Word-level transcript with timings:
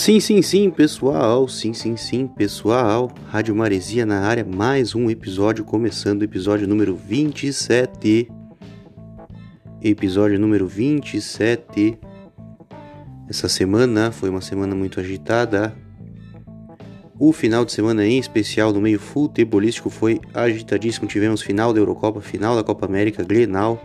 Sim, 0.00 0.20
sim, 0.20 0.40
sim, 0.42 0.70
pessoal. 0.70 1.48
Sim, 1.48 1.74
sim, 1.74 1.96
sim, 1.96 2.28
pessoal. 2.28 3.10
Rádio 3.26 3.52
Maresia 3.52 4.06
na 4.06 4.20
área, 4.20 4.44
mais 4.44 4.94
um 4.94 5.10
episódio 5.10 5.64
começando, 5.64 6.22
episódio 6.22 6.68
número 6.68 6.94
27. 6.94 8.30
Episódio 9.82 10.38
número 10.38 10.68
27. 10.68 11.98
Essa 13.28 13.48
semana 13.48 14.12
foi 14.12 14.30
uma 14.30 14.40
semana 14.40 14.72
muito 14.72 15.00
agitada. 15.00 15.76
O 17.18 17.32
final 17.32 17.64
de 17.64 17.72
semana 17.72 18.06
em 18.06 18.20
especial 18.20 18.72
no 18.72 18.80
meio 18.80 19.00
futebolístico 19.00 19.90
foi 19.90 20.20
agitadíssimo. 20.32 21.08
Tivemos 21.08 21.42
final 21.42 21.74
da 21.74 21.80
Eurocopa, 21.80 22.20
final 22.20 22.54
da 22.54 22.62
Copa 22.62 22.86
América, 22.86 23.24
Grenal. 23.24 23.82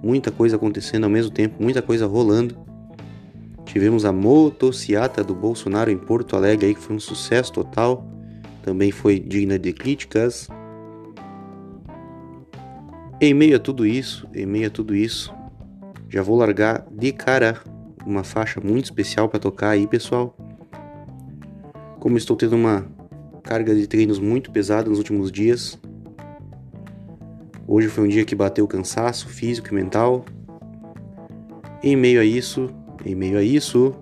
Muita 0.00 0.30
coisa 0.30 0.54
acontecendo 0.54 1.02
ao 1.02 1.10
mesmo 1.10 1.32
tempo, 1.32 1.60
muita 1.60 1.82
coisa 1.82 2.06
rolando. 2.06 2.65
Tivemos 3.76 4.06
a 4.06 4.10
motociata 4.10 5.22
do 5.22 5.34
Bolsonaro 5.34 5.90
em 5.90 5.98
Porto 5.98 6.34
Alegre, 6.34 6.68
aí, 6.68 6.74
que 6.74 6.80
foi 6.80 6.96
um 6.96 6.98
sucesso 6.98 7.52
total. 7.52 8.08
Também 8.62 8.90
foi 8.90 9.20
digna 9.20 9.58
de 9.58 9.70
críticas. 9.70 10.48
Em 13.20 13.34
meio 13.34 13.56
a 13.56 13.58
tudo 13.58 13.84
isso, 13.84 14.26
em 14.34 14.46
meio 14.46 14.68
a 14.68 14.70
tudo 14.70 14.94
isso, 14.96 15.30
já 16.08 16.22
vou 16.22 16.38
largar 16.38 16.86
de 16.90 17.12
cara 17.12 17.60
uma 18.06 18.24
faixa 18.24 18.62
muito 18.62 18.86
especial 18.86 19.28
para 19.28 19.38
tocar 19.38 19.68
aí, 19.68 19.86
pessoal. 19.86 20.34
Como 22.00 22.16
estou 22.16 22.34
tendo 22.34 22.56
uma 22.56 22.86
carga 23.42 23.74
de 23.74 23.86
treinos 23.86 24.18
muito 24.18 24.50
pesada 24.50 24.88
nos 24.88 24.96
últimos 24.96 25.30
dias, 25.30 25.78
hoje 27.68 27.88
foi 27.88 28.04
um 28.04 28.08
dia 28.08 28.24
que 28.24 28.34
bateu 28.34 28.66
cansaço 28.66 29.28
físico 29.28 29.68
e 29.68 29.74
mental. 29.74 30.24
Em 31.82 31.94
meio 31.94 32.22
a 32.22 32.24
isso, 32.24 32.70
em 33.06 33.14
meio 33.14 33.38
a 33.38 33.42
isso, 33.42 33.94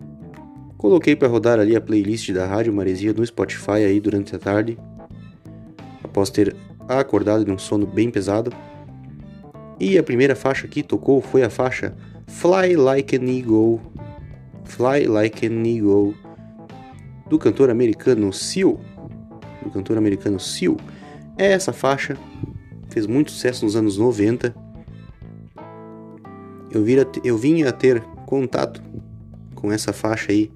coloquei 0.78 1.14
para 1.14 1.28
rodar 1.28 1.60
ali 1.60 1.76
a 1.76 1.80
playlist 1.80 2.32
da 2.32 2.46
Rádio 2.46 2.72
Maresia 2.72 3.12
no 3.12 3.24
Spotify 3.24 3.84
aí 3.84 4.00
durante 4.00 4.34
a 4.34 4.38
tarde, 4.38 4.78
após 6.02 6.30
ter 6.30 6.56
acordado 6.88 7.44
de 7.44 7.50
um 7.50 7.58
sono 7.58 7.86
bem 7.86 8.10
pesado. 8.10 8.50
E 9.78 9.98
a 9.98 10.02
primeira 10.02 10.34
faixa 10.34 10.66
que 10.66 10.82
tocou 10.82 11.20
foi 11.20 11.42
a 11.42 11.50
faixa 11.50 11.94
Fly 12.26 12.76
Like 12.76 13.14
an 13.16 13.28
Eagle, 13.28 13.78
Fly 14.64 15.06
Like 15.06 15.46
an 15.46 15.66
Eagle, 15.66 16.14
do 17.28 17.38
cantor 17.38 17.68
americano 17.68 18.32
Seal, 18.32 18.80
do 19.62 19.70
cantor 19.70 19.98
americano 19.98 20.40
Seal. 20.40 20.78
É 21.36 21.52
essa 21.52 21.74
faixa, 21.74 22.16
fez 22.88 23.06
muito 23.06 23.32
sucesso 23.32 23.66
nos 23.66 23.76
anos 23.76 23.98
90. 23.98 24.54
Eu, 26.70 26.82
vira, 26.82 27.06
eu 27.22 27.36
vinha 27.36 27.68
a 27.68 27.72
ter 27.72 28.02
contato 28.24 28.82
com 29.54 29.70
essa 29.70 29.92
faixa 29.92 30.32
aí 30.32 30.50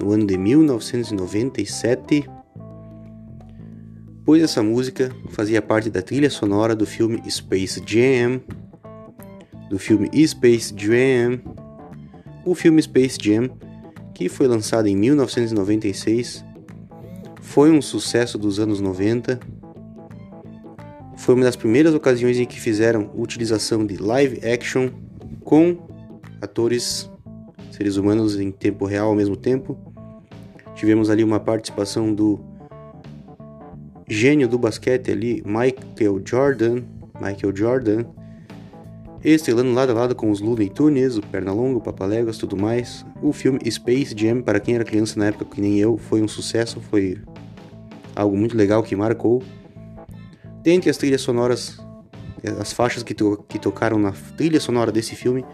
no 0.00 0.12
ano 0.12 0.26
de 0.26 0.36
1997, 0.36 2.28
pois 4.24 4.42
essa 4.42 4.62
música 4.62 5.10
fazia 5.30 5.62
parte 5.62 5.90
da 5.90 6.02
trilha 6.02 6.30
sonora 6.30 6.74
do 6.74 6.86
filme 6.86 7.22
Space 7.30 7.82
Jam, 7.86 8.40
do 9.70 9.78
filme 9.78 10.10
Space 10.26 10.74
Jam, 10.76 11.40
o 12.44 12.54
filme 12.54 12.82
Space 12.82 13.18
Jam, 13.20 13.50
que 14.14 14.28
foi 14.28 14.46
lançado 14.46 14.86
em 14.86 14.96
1996, 14.96 16.44
foi 17.40 17.70
um 17.70 17.80
sucesso 17.80 18.36
dos 18.36 18.58
anos 18.58 18.80
90. 18.80 19.40
Foi 21.16 21.34
uma 21.34 21.44
das 21.44 21.56
primeiras 21.56 21.94
ocasiões 21.94 22.38
em 22.38 22.44
que 22.44 22.60
fizeram 22.60 23.10
utilização 23.14 23.86
de 23.86 23.96
live 23.96 24.46
action 24.46 24.90
com 25.42 25.85
atores, 26.40 27.10
seres 27.70 27.96
humanos 27.96 28.38
em 28.38 28.50
tempo 28.50 28.84
real 28.84 29.08
ao 29.08 29.14
mesmo 29.14 29.36
tempo. 29.36 29.76
Tivemos 30.74 31.08
ali 31.08 31.24
uma 31.24 31.40
participação 31.40 32.12
do 32.12 32.40
gênio 34.08 34.46
do 34.46 34.58
basquete 34.58 35.10
ali, 35.10 35.42
Michael 35.44 36.22
Jordan, 36.24 36.82
Michael 37.20 37.56
Jordan, 37.56 38.04
estrelando 39.24 39.72
lado 39.72 39.90
a 39.90 39.94
lado 39.94 40.14
com 40.14 40.30
os 40.30 40.40
Looney 40.40 40.68
Tunes, 40.68 41.16
o 41.16 41.22
Pernalonga, 41.22 41.78
o 41.78 41.80
Papaléguas, 41.80 42.38
tudo 42.38 42.56
mais. 42.56 43.04
O 43.20 43.32
filme 43.32 43.58
Space 43.70 44.14
Jam, 44.16 44.42
para 44.42 44.60
quem 44.60 44.74
era 44.74 44.84
criança 44.84 45.18
na 45.18 45.26
época 45.26 45.46
que 45.46 45.60
nem 45.60 45.78
eu, 45.78 45.96
foi 45.96 46.22
um 46.22 46.28
sucesso, 46.28 46.80
foi 46.80 47.18
algo 48.14 48.36
muito 48.36 48.56
legal 48.56 48.82
que 48.82 48.94
marcou. 48.94 49.42
Dentre 50.62 50.90
as 50.90 50.96
trilhas 50.96 51.20
sonoras, 51.20 51.78
as 52.60 52.72
faixas 52.72 53.02
que, 53.02 53.14
to 53.14 53.44
que 53.48 53.58
tocaram 53.58 53.98
na 53.98 54.12
trilha 54.36 54.60
sonora 54.60 54.92
desse 54.92 55.16
filme, 55.16 55.44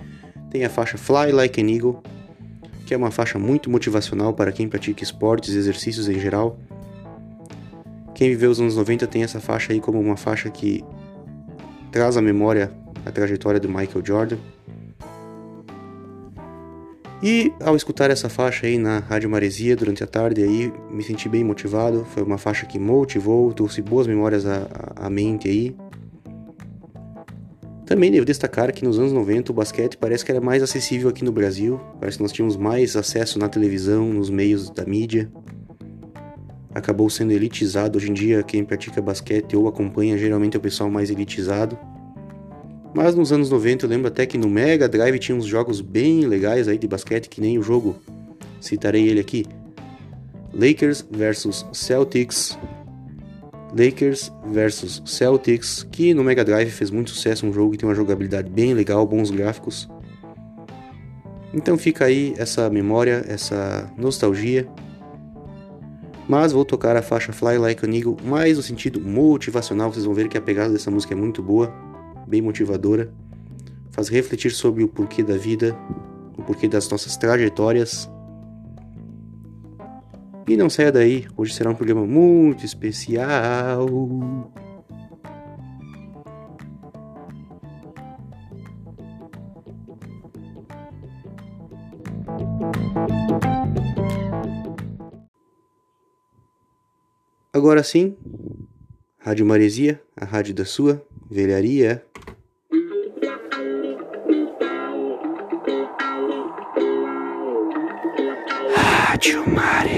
tem 0.53 0.67
a 0.67 0.69
faixa 0.69 0.99
Fly 0.99 1.33
Like 1.33 1.63
an 1.63 1.71
Eagle, 1.71 2.03
que 2.85 2.93
é 2.93 2.97
uma 2.97 3.11
faixa 3.11 3.39
muito 3.39 3.71
motivacional 3.71 4.35
para 4.35 4.53
quem 4.53 4.69
pratica 4.69 5.03
esportes 5.03 5.55
e 5.55 5.57
exercícios 5.59 6.11
em 6.11 6.21
geral. 6.21 6.59
Quem 8.15 8.29
viveu 8.29 8.51
os 8.51 8.61
anos 8.61 8.77
90 8.77 9.07
tem 9.07 9.23
essa 9.23 9.41
faixa 9.41 9.73
aí 9.73 9.81
como 9.81 9.99
uma 9.99 10.17
faixa 10.17 10.51
que 10.51 10.85
traz 11.91 12.19
à 12.19 12.21
memória 12.21 12.71
a 13.07 13.11
trajetória 13.11 13.59
do 13.59 13.67
Michael 13.67 14.05
Jordan. 14.05 14.37
E 17.23 17.51
ao 17.65 17.75
escutar 17.75 18.11
essa 18.11 18.29
faixa 18.29 18.67
aí 18.67 18.77
na 18.77 18.99
Rádio 18.99 19.31
Maresia 19.31 19.75
durante 19.75 20.05
a 20.05 20.07
tarde 20.07 20.43
aí, 20.43 20.71
me 20.91 21.03
senti 21.03 21.31
bem 21.31 21.43
motivado, 21.43 22.05
foi 22.11 22.23
uma 22.23 22.37
faixa 22.37 22.67
que 22.67 22.79
motivou, 22.79 23.55
trouxe 23.55 23.81
boas 23.81 24.07
memórias 24.07 24.45
à, 24.45 24.69
à 24.97 25.09
mente 25.09 25.49
aí. 25.49 25.75
Também 27.93 28.11
devo 28.11 28.25
destacar 28.25 28.73
que 28.73 28.87
nos 28.87 28.99
anos 28.99 29.13
90 29.13 29.53
o 29.53 29.55
basquete 29.55 29.99
parece 29.99 30.25
que 30.25 30.31
era 30.31 30.41
mais 30.41 30.63
acessível 30.63 31.11
aqui 31.11 31.23
no 31.23 31.31
Brasil, 31.31 31.79
parece 32.01 32.17
que 32.17 32.23
nós 32.23 32.33
tínhamos 32.33 32.57
mais 32.57 32.97
acesso 32.97 33.39
na 33.39 33.51
televisão, 33.51 34.11
nos 34.15 34.31
meios 34.31 34.71
da 34.71 34.83
mídia. 34.87 35.31
Acabou 36.75 37.11
sendo 37.11 37.33
elitizado, 37.33 37.99
hoje 37.99 38.11
em 38.11 38.15
dia 38.15 38.43
quem 38.43 38.65
pratica 38.65 39.03
basquete 39.03 39.55
ou 39.55 39.69
acompanha 39.69 40.17
geralmente 40.17 40.57
é 40.57 40.59
o 40.59 40.63
pessoal 40.63 40.89
mais 40.89 41.11
elitizado. 41.11 41.79
Mas 42.95 43.15
nos 43.15 43.31
anos 43.31 43.51
90 43.51 43.85
eu 43.85 43.91
lembro 43.91 44.09
até 44.09 44.25
que 44.25 44.39
no 44.39 44.49
Mega 44.49 44.89
Drive 44.89 45.19
tinha 45.19 45.37
uns 45.37 45.45
jogos 45.45 45.83
bem 45.83 46.25
legais 46.25 46.69
aí 46.69 46.79
de 46.79 46.89
basquete, 46.89 47.29
que 47.29 47.43
nem 47.43 47.59
o 47.59 47.63
jogo, 47.63 47.97
citarei 48.59 49.07
ele 49.07 49.21
aqui, 49.21 49.45
Lakers 50.55 51.05
versus 51.11 51.67
Celtics, 51.75 52.59
Lakers 53.77 54.33
versus 54.47 55.03
Celtics, 55.07 55.87
que 55.91 56.13
no 56.13 56.23
Mega 56.23 56.45
Drive 56.45 56.71
fez 56.71 56.91
muito 56.91 57.11
sucesso, 57.11 57.47
um 57.47 57.53
jogo 57.53 57.73
que 57.73 57.79
tem 57.79 57.89
uma 57.89 57.95
jogabilidade 57.95 58.51
bem 58.51 58.75
legal, 58.75 59.07
bons 59.07 59.31
gráficos. 59.31 59.89
Então 61.55 61.77
fica 61.77 62.05
aí 62.05 62.35
essa 62.37 62.69
memória, 62.71 63.25
essa 63.27 63.91
nostalgia. 63.97 64.69
Mas 66.29 66.53
vou 66.53 66.65
tocar 66.65 66.97
a 66.97 67.03
faixa 67.03 67.33
Fly 67.33 67.59
Like 67.59 67.85
an 67.85 67.95
Eagle 67.95 68.17
mais 68.25 68.57
no 68.57 68.63
sentido 68.63 69.01
motivacional, 69.01 69.93
vocês 69.93 70.05
vão 70.05 70.15
ver 70.15 70.29
que 70.29 70.39
a 70.39 70.43
pegada 70.43 70.73
dessa 70.73 70.91
música 70.91 71.15
é 71.15 71.17
muito 71.17 71.43
boa, 71.43 71.73
bem 72.27 72.41
motivadora. 72.41 73.13
Faz 73.91 74.09
refletir 74.09 74.51
sobre 74.53 74.83
o 74.83 74.89
porquê 74.89 75.23
da 75.23 75.37
vida, 75.37 75.77
o 76.39 76.43
porquê 76.43 76.69
das 76.69 76.89
nossas 76.89 77.17
trajetórias 77.17 78.09
e 80.47 80.57
não 80.57 80.69
saia 80.69 80.91
daí, 80.91 81.27
hoje 81.37 81.55
será 81.55 81.71
um 81.71 81.75
programa 81.75 82.07
muito 82.07 82.65
especial. 82.65 83.87
Agora 97.53 97.83
sim, 97.83 98.17
Rádio 99.19 99.47
Maresia, 99.47 100.03
a 100.17 100.25
rádio 100.25 100.55
da 100.55 100.65
sua 100.65 101.01
velharia. 101.31 102.05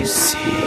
Maresia. 0.05 0.64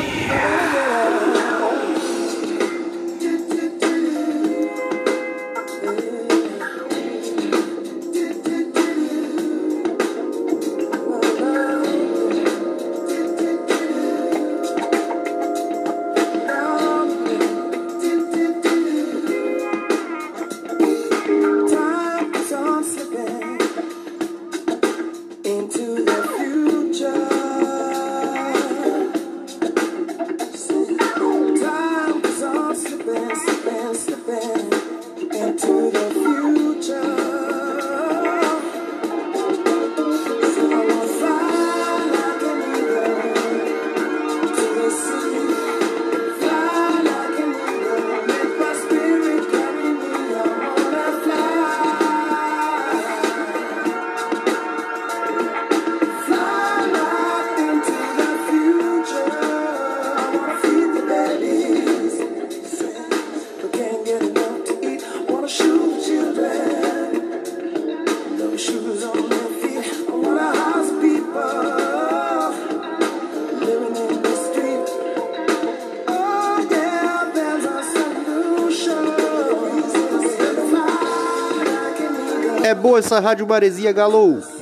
Essa 82.97 83.19
Rádio 83.19 83.47
Maresia 83.47 83.91
Galou. 83.91 84.56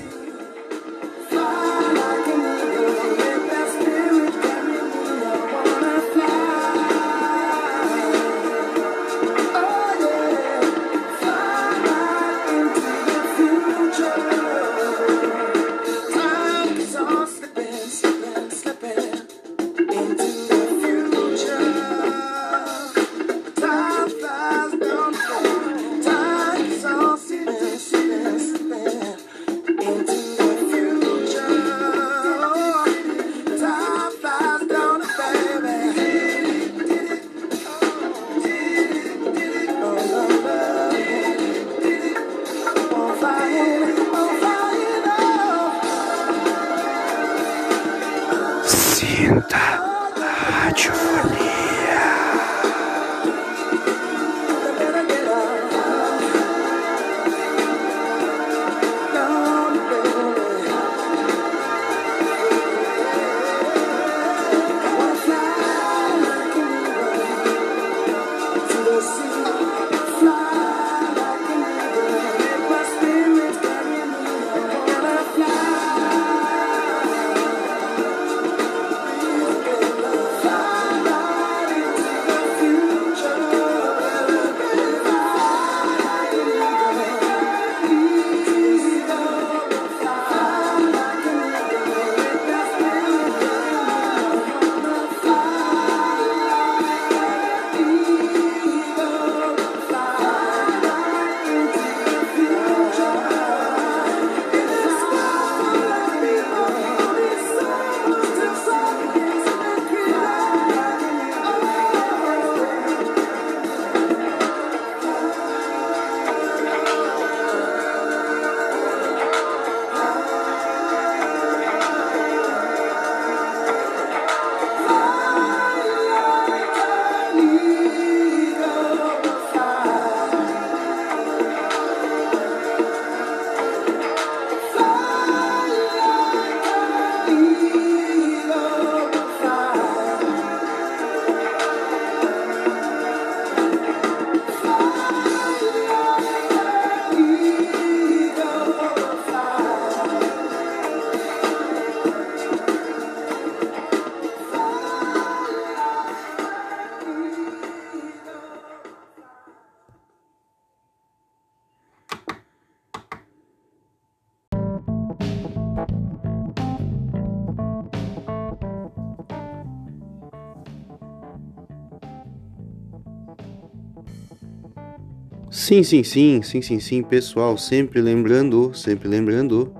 Sim, 175.65 175.81
sim, 175.81 176.03
sim, 176.03 176.43
sim, 176.43 176.61
sim, 176.61 176.79
sim, 176.79 177.01
pessoal, 177.01 177.57
sempre 177.57 177.99
lembrando, 177.99 178.71
sempre 178.75 179.07
lembrando 179.09 179.73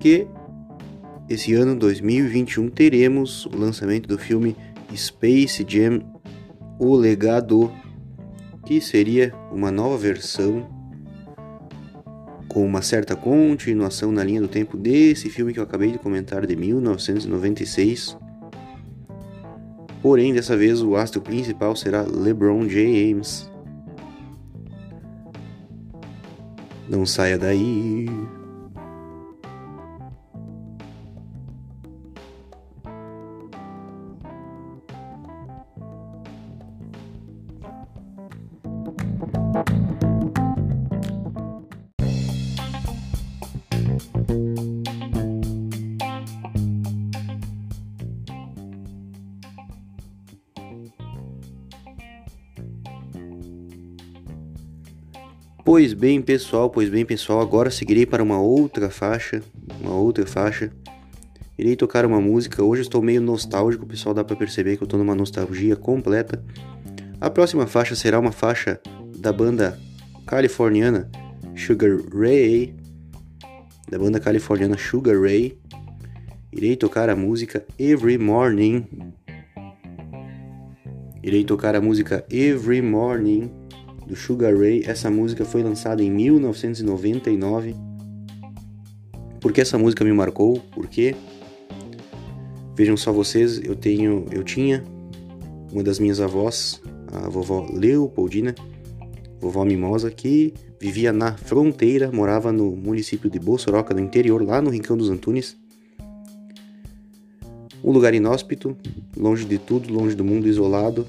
que 0.00 0.26
esse 1.28 1.52
ano 1.52 1.76
2021 1.76 2.70
teremos 2.70 3.44
o 3.44 3.54
lançamento 3.54 4.08
do 4.08 4.16
filme 4.16 4.56
Space 4.96 5.62
Jam 5.68 6.00
O 6.78 6.96
Legado, 6.96 7.70
que 8.64 8.80
seria 8.80 9.34
uma 9.52 9.70
nova 9.70 9.98
versão 9.98 10.66
com 12.48 12.64
uma 12.64 12.80
certa 12.80 13.14
continuação 13.14 14.10
na 14.10 14.24
linha 14.24 14.40
do 14.40 14.48
tempo 14.48 14.74
desse 14.74 15.28
filme 15.28 15.52
que 15.52 15.60
eu 15.60 15.64
acabei 15.64 15.92
de 15.92 15.98
comentar 15.98 16.46
de 16.46 16.56
1996. 16.56 18.16
Porém, 20.00 20.32
dessa 20.32 20.56
vez 20.56 20.80
o 20.80 20.96
astro 20.96 21.20
principal 21.20 21.76
será 21.76 22.00
LeBron 22.00 22.66
James. 22.66 23.50
Não 26.88 27.04
saia 27.04 27.36
daí. 27.36 28.08
Bem, 55.98 56.22
pessoal, 56.22 56.70
pois 56.70 56.88
bem, 56.88 57.04
pessoal, 57.04 57.40
agora 57.40 57.72
seguirei 57.72 58.06
para 58.06 58.22
uma 58.22 58.40
outra 58.40 58.88
faixa, 58.88 59.42
uma 59.80 59.94
outra 59.94 60.24
faixa. 60.24 60.70
Irei 61.58 61.74
tocar 61.74 62.06
uma 62.06 62.20
música. 62.20 62.62
Hoje 62.62 62.82
estou 62.82 63.02
meio 63.02 63.20
nostálgico, 63.20 63.84
pessoal, 63.84 64.14
dá 64.14 64.22
para 64.22 64.36
perceber 64.36 64.76
que 64.76 64.84
eu 64.84 64.86
estou 64.86 64.96
numa 64.96 65.14
nostalgia 65.16 65.74
completa. 65.74 66.40
A 67.20 67.28
próxima 67.28 67.66
faixa 67.66 67.96
será 67.96 68.16
uma 68.16 68.30
faixa 68.30 68.80
da 69.18 69.32
banda 69.32 69.76
californiana 70.24 71.10
Sugar 71.56 71.98
Ray, 72.14 72.76
da 73.90 73.98
banda 73.98 74.20
californiana 74.20 74.78
Sugar 74.78 75.20
Ray. 75.20 75.58
Irei 76.52 76.76
tocar 76.76 77.10
a 77.10 77.16
música 77.16 77.66
Every 77.76 78.18
Morning. 78.18 78.86
Irei 81.24 81.42
tocar 81.42 81.74
a 81.74 81.80
música 81.80 82.24
Every 82.30 82.80
Morning 82.80 83.57
do 84.08 84.16
Sugar 84.16 84.56
Ray. 84.58 84.82
Essa 84.86 85.10
música 85.10 85.44
foi 85.44 85.62
lançada 85.62 86.02
em 86.02 86.10
1999. 86.10 87.76
Por 89.38 89.52
que 89.52 89.60
essa 89.60 89.78
música 89.78 90.04
me 90.04 90.12
marcou? 90.12 90.58
Porque 90.72 91.14
vejam 92.74 92.96
só 92.96 93.12
vocês, 93.12 93.60
eu 93.62 93.76
tenho, 93.76 94.24
eu 94.32 94.42
tinha 94.42 94.82
uma 95.70 95.82
das 95.82 95.98
minhas 95.98 96.20
avós, 96.20 96.80
a 97.12 97.28
vovó 97.28 97.68
Leopoldina, 97.70 98.54
vovó 99.38 99.64
Mimosa, 99.64 100.10
que 100.10 100.54
vivia 100.80 101.12
na 101.12 101.36
fronteira, 101.36 102.10
morava 102.10 102.50
no 102.50 102.74
município 102.74 103.28
de 103.28 103.38
Bossoroca, 103.38 103.92
no 103.92 104.00
interior, 104.00 104.42
lá 104.42 104.62
no 104.62 104.70
Rincão 104.70 104.96
dos 104.96 105.10
Antunes. 105.10 105.56
Um 107.84 107.92
lugar 107.92 108.14
inóspito, 108.14 108.76
longe 109.16 109.44
de 109.44 109.58
tudo, 109.58 109.92
longe 109.92 110.16
do 110.16 110.24
mundo, 110.24 110.48
isolado. 110.48 111.06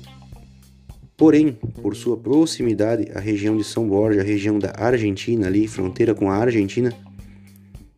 Porém, 1.19 1.51
por 1.81 1.97
sua 1.97 2.15
proximidade 2.15 3.11
à 3.13 3.19
região 3.19 3.57
de 3.57 3.63
São 3.65 3.85
Borja, 3.85 4.23
região 4.23 4.57
da 4.57 4.73
Argentina, 4.77 5.47
ali, 5.47 5.67
fronteira 5.67 6.15
com 6.15 6.31
a 6.31 6.37
Argentina, 6.37 6.93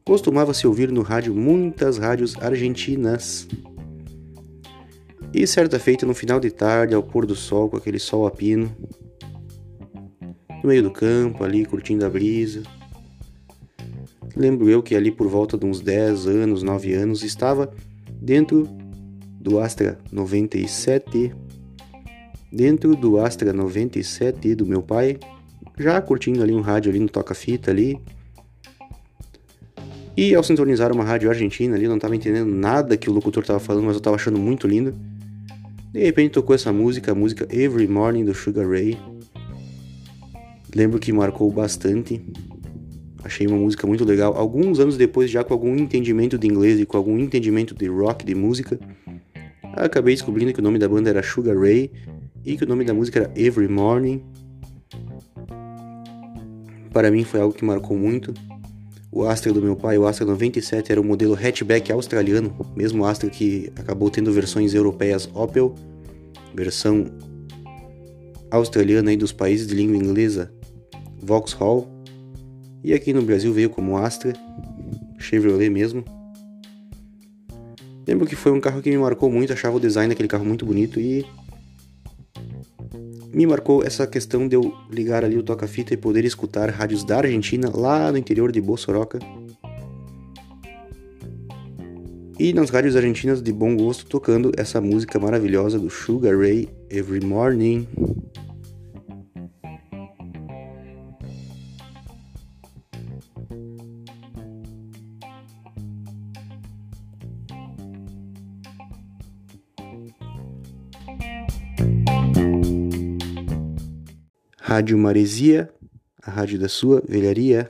costumava-se 0.03 0.65
ouvir 0.65 0.91
no 0.91 1.03
rádio 1.03 1.35
muitas 1.35 1.99
rádios 1.99 2.35
argentinas. 2.41 3.47
E 5.31 5.45
certa 5.45 5.77
feita, 5.77 6.03
no 6.03 6.15
final 6.15 6.39
de 6.39 6.49
tarde, 6.49 6.95
ao 6.95 7.03
pôr 7.03 7.27
do 7.27 7.35
sol, 7.35 7.69
com 7.69 7.77
aquele 7.77 7.99
sol 7.99 8.25
a 8.25 8.31
pino, 8.31 8.75
no 10.63 10.69
meio 10.69 10.81
do 10.81 10.89
campo, 10.89 11.43
ali 11.43 11.63
curtindo 11.63 12.03
a 12.03 12.09
brisa, 12.09 12.63
lembro 14.35 14.67
eu 14.67 14.81
que 14.81 14.95
ali 14.95 15.11
por 15.11 15.27
volta 15.27 15.59
de 15.59 15.65
uns 15.67 15.79
10 15.79 16.25
anos, 16.25 16.63
9 16.63 16.91
anos, 16.95 17.21
estava 17.21 17.71
dentro 18.19 18.67
do 19.39 19.59
Astra 19.59 19.99
97 20.11 21.31
dentro 22.51 22.96
do 22.96 23.20
Astra 23.20 23.53
97 23.53 24.53
do 24.55 24.65
meu 24.65 24.81
pai, 24.81 25.17
já 25.77 26.01
curtindo 26.01 26.43
ali 26.43 26.53
um 26.53 26.62
rádio 26.62 26.91
ali 26.91 27.00
no 27.00 27.08
toca-fita 27.08 27.72
ali. 27.72 27.98
E 30.17 30.36
ao 30.36 30.43
sintonizar 30.43 30.91
uma 30.91 31.05
rádio 31.05 31.29
argentina 31.29 31.75
ali, 31.75 31.88
não 31.88 31.96
estava 31.96 32.15
entendendo 32.15 32.53
nada 32.53 32.98
que 32.98 33.10
o 33.10 33.13
locutor 33.13 33.43
estava 33.43 33.60
falando, 33.60 33.86
mas 33.86 33.93
eu 33.93 34.00
estava 34.00 34.17
achando 34.17 34.38
muito 34.38 34.67
lindo. 34.67 34.93
De 35.91 36.03
repente 36.03 36.31
tocou 36.31 36.53
essa 36.53 36.72
música, 36.72 37.13
a 37.13 37.15
música 37.15 37.48
Every 37.50 37.88
Morning 37.88 38.25
do 38.25 38.34
Sugar 38.34 38.70
Ray. 38.70 38.98
Lembro 40.75 41.00
que 41.00 41.12
marcou 41.13 41.50
bastante. 41.50 42.22
Achei 43.24 43.48
uma 43.48 43.58
música 43.58 43.88
muito 43.88 44.03
legal. 44.03 44.34
Alguns 44.36 44.79
anos 44.79 44.98
depois, 44.98 45.29
já 45.29 45.43
com 45.43 45.53
algum 45.53 45.75
entendimento 45.75 46.38
de 46.38 46.48
inglês 46.48 46.79
e 46.79 46.86
com 46.86 46.98
algum 46.98 47.17
entendimento 47.17 47.74
de 47.74 47.88
rock, 47.88 48.25
de 48.25 48.36
música, 48.36 48.79
acabei 49.74 50.13
descobrindo 50.13 50.53
que 50.53 50.60
o 50.60 50.63
nome 50.63 50.79
da 50.79 50.88
banda 50.88 51.10
era 51.10 51.24
Sugar 51.24 51.58
Ray 51.58 51.91
e 52.45 52.57
que 52.57 52.63
o 52.63 52.67
nome 52.67 52.83
da 52.83 52.93
música 52.93 53.19
era 53.19 53.31
Every 53.36 53.67
Morning. 53.67 54.24
Para 56.91 57.10
mim 57.12 57.24
foi 57.24 57.39
algo 57.39 57.53
que 57.53 57.63
marcou 57.63 57.98
muito. 57.98 58.33
O 59.12 59.24
Astra 59.24 59.51
do 59.51 59.62
meu 59.62 59.75
pai, 59.75 59.98
o 59.98 60.07
Astra 60.07 60.25
97, 60.25 60.91
era 60.91 61.01
o 61.01 61.03
modelo 61.03 61.36
hatchback 61.36 61.91
australiano, 61.91 62.55
mesmo 62.75 63.05
Astra 63.05 63.29
que 63.29 63.71
acabou 63.75 64.10
tendo 64.10 64.31
versões 64.31 64.74
europeias 64.74 65.29
Opel, 65.33 65.75
versão 66.53 67.05
australiana 68.50 69.12
aí 69.12 69.17
dos 69.17 69.31
países 69.31 69.67
de 69.67 69.75
língua 69.75 69.98
inglesa 69.98 70.51
Vauxhall, 71.21 71.88
e 72.83 72.93
aqui 72.93 73.13
no 73.13 73.21
Brasil 73.21 73.53
veio 73.53 73.69
como 73.69 73.98
Astra, 73.98 74.33
Chevrolet 75.19 75.69
mesmo. 75.69 76.03
Lembro 78.07 78.25
que 78.25 78.36
foi 78.36 78.51
um 78.51 78.60
carro 78.60 78.81
que 78.81 78.89
me 78.89 78.98
marcou 78.98 79.29
muito, 79.29 79.53
achava 79.53 79.77
o 79.77 79.79
design 79.79 80.10
daquele 80.10 80.27
carro 80.27 80.43
muito 80.43 80.65
bonito 80.65 81.00
e 81.00 81.25
me 83.33 83.45
marcou 83.45 83.83
essa 83.83 84.05
questão 84.05 84.47
de 84.47 84.55
eu 84.55 84.73
ligar 84.89 85.23
ali 85.23 85.38
o 85.38 85.43
toca-fita 85.43 85.93
e 85.93 85.97
poder 85.97 86.25
escutar 86.25 86.69
rádios 86.69 87.03
da 87.03 87.17
Argentina 87.17 87.71
lá 87.73 88.11
no 88.11 88.17
interior 88.17 88.51
de 88.51 88.59
Bossoroca. 88.59 89.19
E 92.38 92.53
nas 92.53 92.69
rádios 92.69 92.95
argentinas 92.95 93.41
de 93.41 93.53
bom 93.53 93.75
gosto 93.77 94.05
tocando 94.05 94.51
essa 94.57 94.81
música 94.81 95.19
maravilhosa 95.19 95.77
do 95.77 95.89
Sugar 95.89 96.38
Ray 96.38 96.67
Every 96.89 97.23
Morning. 97.23 97.88
Rádio 114.73 114.97
Maresia, 114.97 115.69
a 116.23 116.31
rádio 116.31 116.57
da 116.57 116.69
sua 116.69 117.03
velharia. 117.05 117.69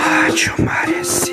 Rádio 0.00 0.54
Maresia. 0.64 1.27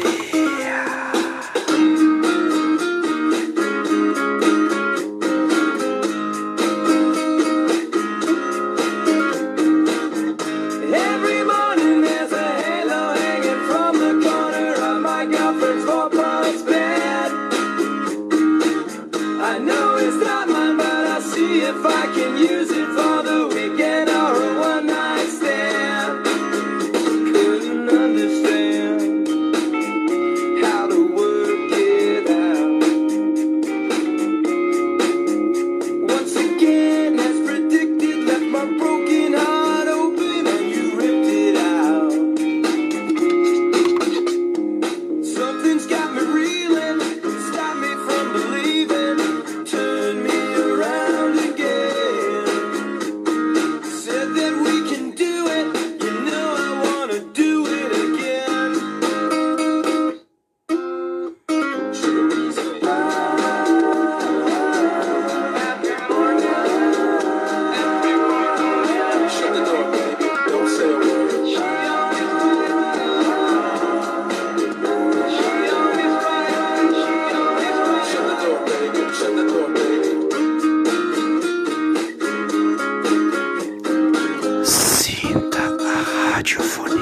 Cut 86.36 86.51
your 86.51 86.63
foot. 86.63 86.95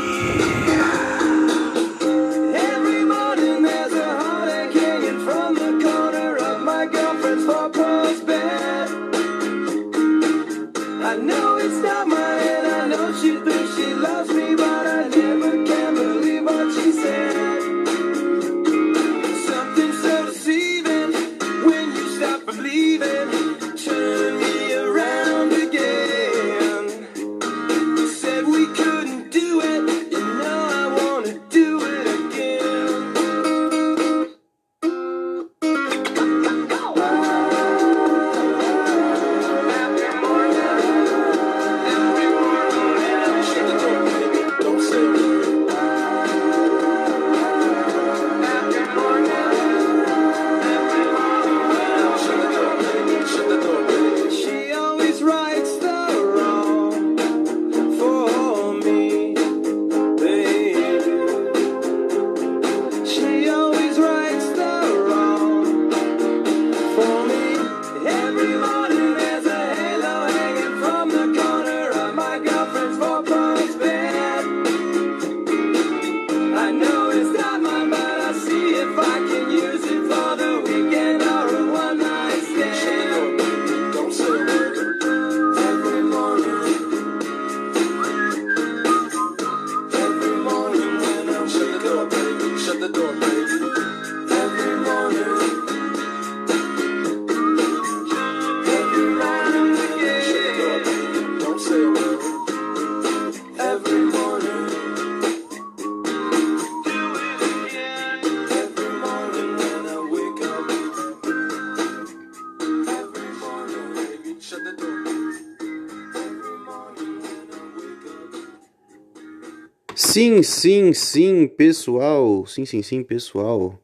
Sim, 120.13 120.43
sim, 120.43 120.93
sim, 120.93 121.47
pessoal. 121.47 122.45
Sim, 122.45 122.67
sim, 122.67 122.83
sim, 122.83 123.01
pessoal. 123.03 123.81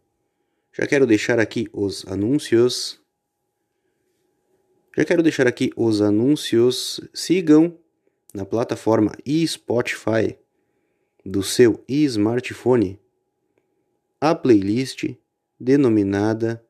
Já 0.71 0.85
quero 0.85 1.07
deixar 1.07 1.39
aqui 1.39 1.67
os 1.73 2.05
anúncios. 2.05 3.01
Já 4.95 5.03
quero 5.03 5.23
deixar 5.23 5.47
aqui 5.47 5.71
os 5.75 6.03
anúncios. 6.03 6.99
Sigam 7.15 7.75
na 8.31 8.45
plataforma 8.45 9.11
Spotify 9.47 10.37
do 11.25 11.41
seu 11.41 11.83
smartphone 11.87 12.99
a 14.21 14.35
playlist 14.35 15.05
denominada 15.59 16.63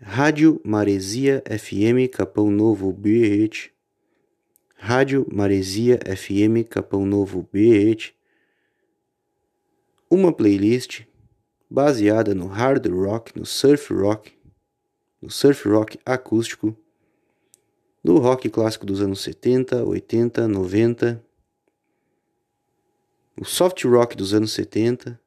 Rádio 0.00 0.60
Maresia 0.64 1.42
FM 1.44 2.08
Capão 2.12 2.52
Novo 2.52 2.92
BH. 2.92 3.72
Rádio 4.76 5.26
Maresia 5.28 5.98
FM 6.06 6.68
Capão 6.70 7.04
Novo 7.04 7.48
BH. 7.52 8.15
Uma 10.08 10.32
playlist 10.32 11.02
baseada 11.68 12.34
no 12.34 12.46
hard 12.46 12.86
rock, 12.86 13.36
no 13.36 13.44
surf 13.44 13.92
rock, 13.92 14.32
no 15.20 15.30
surf 15.30 15.68
rock 15.68 15.98
acústico, 16.04 16.76
no 18.04 18.18
rock 18.18 18.48
clássico 18.48 18.86
dos 18.86 19.00
anos 19.00 19.20
70, 19.20 19.84
80, 19.84 20.46
90, 20.46 21.24
o 23.40 23.44
soft 23.44 23.84
rock 23.84 24.16
dos 24.16 24.32
anos 24.32 24.52
70 24.52 25.20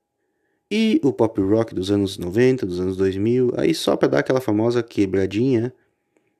e 0.71 0.99
o 1.03 1.11
pop 1.11 1.41
rock 1.41 1.75
dos 1.75 1.91
anos 1.91 2.17
90, 2.17 2.65
dos 2.65 2.79
anos 2.79 2.95
2000. 2.95 3.53
Aí 3.57 3.75
só 3.75 3.97
para 3.97 4.07
dar 4.07 4.19
aquela 4.19 4.39
famosa 4.39 4.81
quebradinha, 4.81 5.73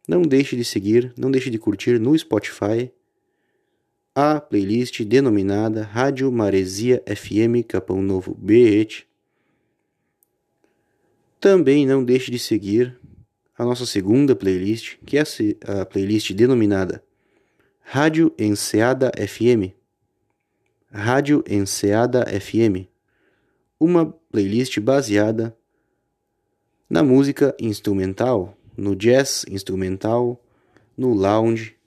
não 0.08 0.22
deixe 0.22 0.56
de 0.56 0.64
seguir, 0.64 1.14
não 1.18 1.30
deixe 1.30 1.50
de 1.50 1.60
curtir 1.60 2.00
no 2.00 2.18
Spotify 2.18 2.92
a 4.22 4.42
playlist 4.42 5.02
denominada 5.06 5.82
Rádio 5.82 6.30
Maresia 6.30 7.02
FM 7.08 7.66
Capão 7.66 8.02
Novo 8.02 8.36
BH. 8.38 9.06
Também 11.40 11.86
não 11.86 12.04
deixe 12.04 12.30
de 12.30 12.38
seguir 12.38 13.00
a 13.58 13.64
nossa 13.64 13.86
segunda 13.86 14.36
playlist, 14.36 14.98
que 15.06 15.18
é 15.18 15.24
a 15.66 15.86
playlist 15.86 16.34
denominada 16.34 17.02
Rádio 17.80 18.36
Enseada 18.38 19.10
FM. 19.16 19.72
Rádio 20.92 21.42
Enseada 21.50 22.26
FM. 22.26 22.90
Uma 23.80 24.06
playlist 24.30 24.82
baseada 24.82 25.56
na 26.90 27.02
música 27.02 27.56
instrumental, 27.58 28.58
no 28.76 28.98
jazz 28.98 29.46
instrumental, 29.50 30.44
no 30.98 31.14
lounge, 31.14 31.79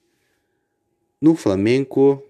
no 1.22 1.36
flamenco. 1.36 2.20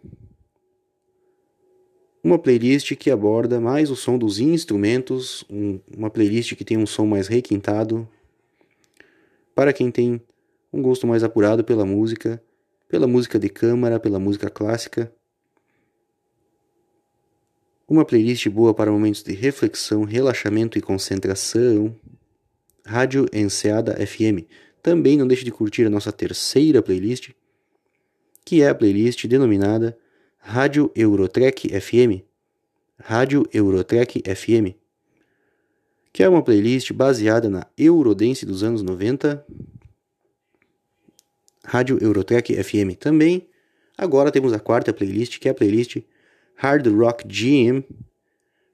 Uma 2.22 2.38
playlist 2.38 2.94
que 2.94 3.10
aborda 3.10 3.58
mais 3.58 3.90
o 3.90 3.96
som 3.96 4.18
dos 4.18 4.38
instrumentos, 4.38 5.44
um, 5.50 5.80
uma 5.96 6.10
playlist 6.10 6.54
que 6.54 6.64
tem 6.64 6.76
um 6.76 6.86
som 6.86 7.06
mais 7.06 7.26
requintado, 7.26 8.06
para 9.54 9.72
quem 9.72 9.90
tem 9.90 10.20
um 10.72 10.80
gosto 10.80 11.06
mais 11.06 11.24
apurado 11.24 11.64
pela 11.64 11.84
música, 11.84 12.40
pela 12.86 13.08
música 13.08 13.38
de 13.38 13.48
câmara, 13.48 13.98
pela 13.98 14.20
música 14.20 14.48
clássica. 14.48 15.12
Uma 17.88 18.04
playlist 18.04 18.46
boa 18.48 18.72
para 18.72 18.92
momentos 18.92 19.22
de 19.22 19.32
reflexão, 19.32 20.04
relaxamento 20.04 20.78
e 20.78 20.82
concentração. 20.82 21.96
Rádio 22.84 23.26
Enseada 23.32 23.94
FM. 24.06 24.46
Também 24.82 25.16
não 25.16 25.26
deixe 25.26 25.44
de 25.44 25.50
curtir 25.50 25.86
a 25.86 25.90
nossa 25.90 26.10
terceira 26.12 26.82
playlist, 26.82 27.30
que 28.44 28.62
é 28.62 28.68
a 28.68 28.74
playlist 28.74 29.26
denominada 29.26 29.96
Rádio 30.38 30.90
Eurotrek 30.94 31.68
FM. 31.80 32.22
Rádio 32.98 33.44
Eurotrek 33.52 34.22
FM 34.34 34.82
que 36.12 36.22
é 36.22 36.28
uma 36.28 36.42
playlist 36.42 36.92
baseada 36.92 37.48
na 37.48 37.66
Eurodance 37.76 38.44
dos 38.44 38.62
anos 38.62 38.82
90, 38.82 39.44
Rádio 41.64 41.98
Eurotech 42.02 42.54
FM 42.62 42.96
também. 42.98 43.48
Agora 43.96 44.30
temos 44.30 44.52
a 44.52 44.60
quarta 44.60 44.92
playlist, 44.92 45.38
que 45.38 45.48
é 45.48 45.52
a 45.52 45.54
playlist 45.54 45.98
Hard 46.56 46.86
Rock 46.88 47.26
GM, 47.26 47.82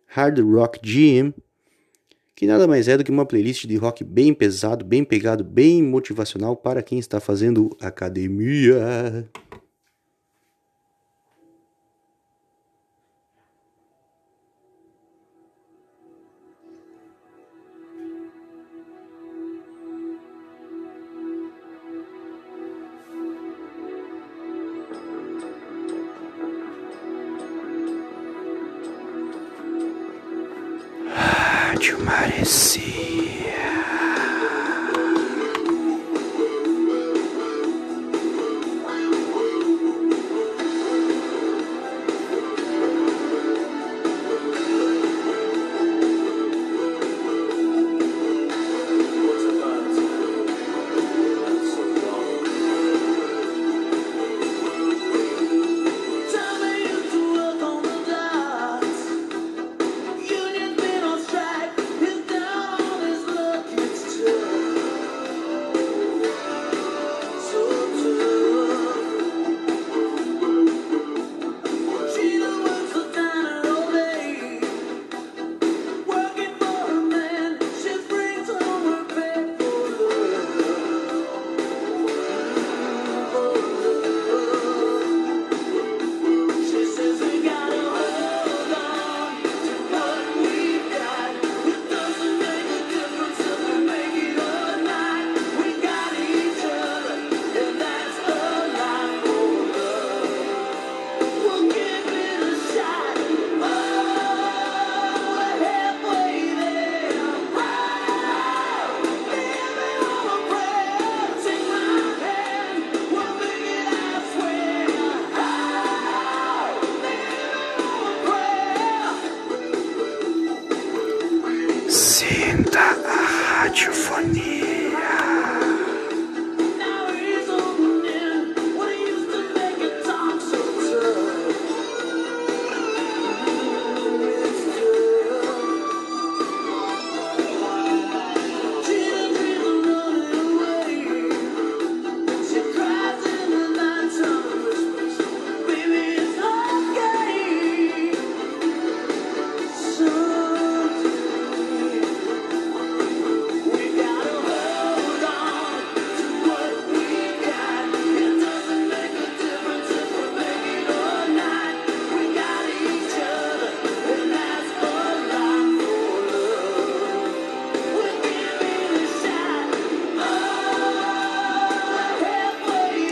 Hard 0.06 0.40
Rock 0.40 0.80
GM, 0.82 1.32
que 2.34 2.46
nada 2.46 2.66
mais 2.66 2.88
é 2.88 2.96
do 2.96 3.04
que 3.04 3.10
uma 3.10 3.26
playlist 3.26 3.66
de 3.66 3.76
rock 3.76 4.02
bem 4.02 4.32
pesado, 4.32 4.84
bem 4.84 5.04
pegado, 5.04 5.44
bem 5.44 5.82
motivacional 5.82 6.56
para 6.56 6.82
quem 6.82 6.98
está 6.98 7.20
fazendo 7.20 7.76
academia. 7.80 9.28
Rádio 32.08 32.97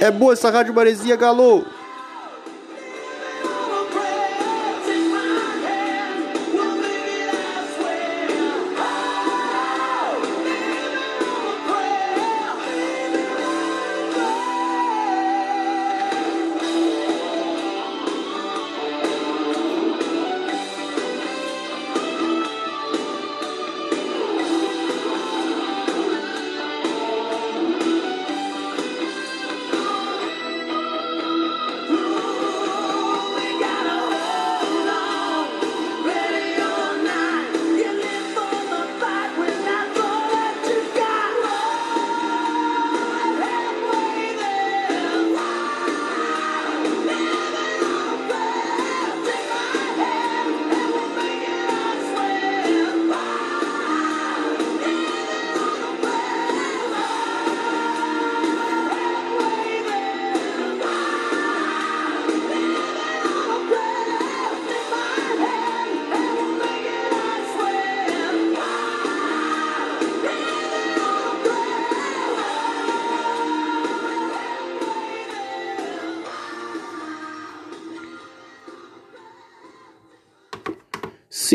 É 0.06 0.10
boa 0.12 0.34
essa 0.34 0.50
Rádio 0.50 0.72
Maresia, 0.72 1.16
Galo! 1.16 1.66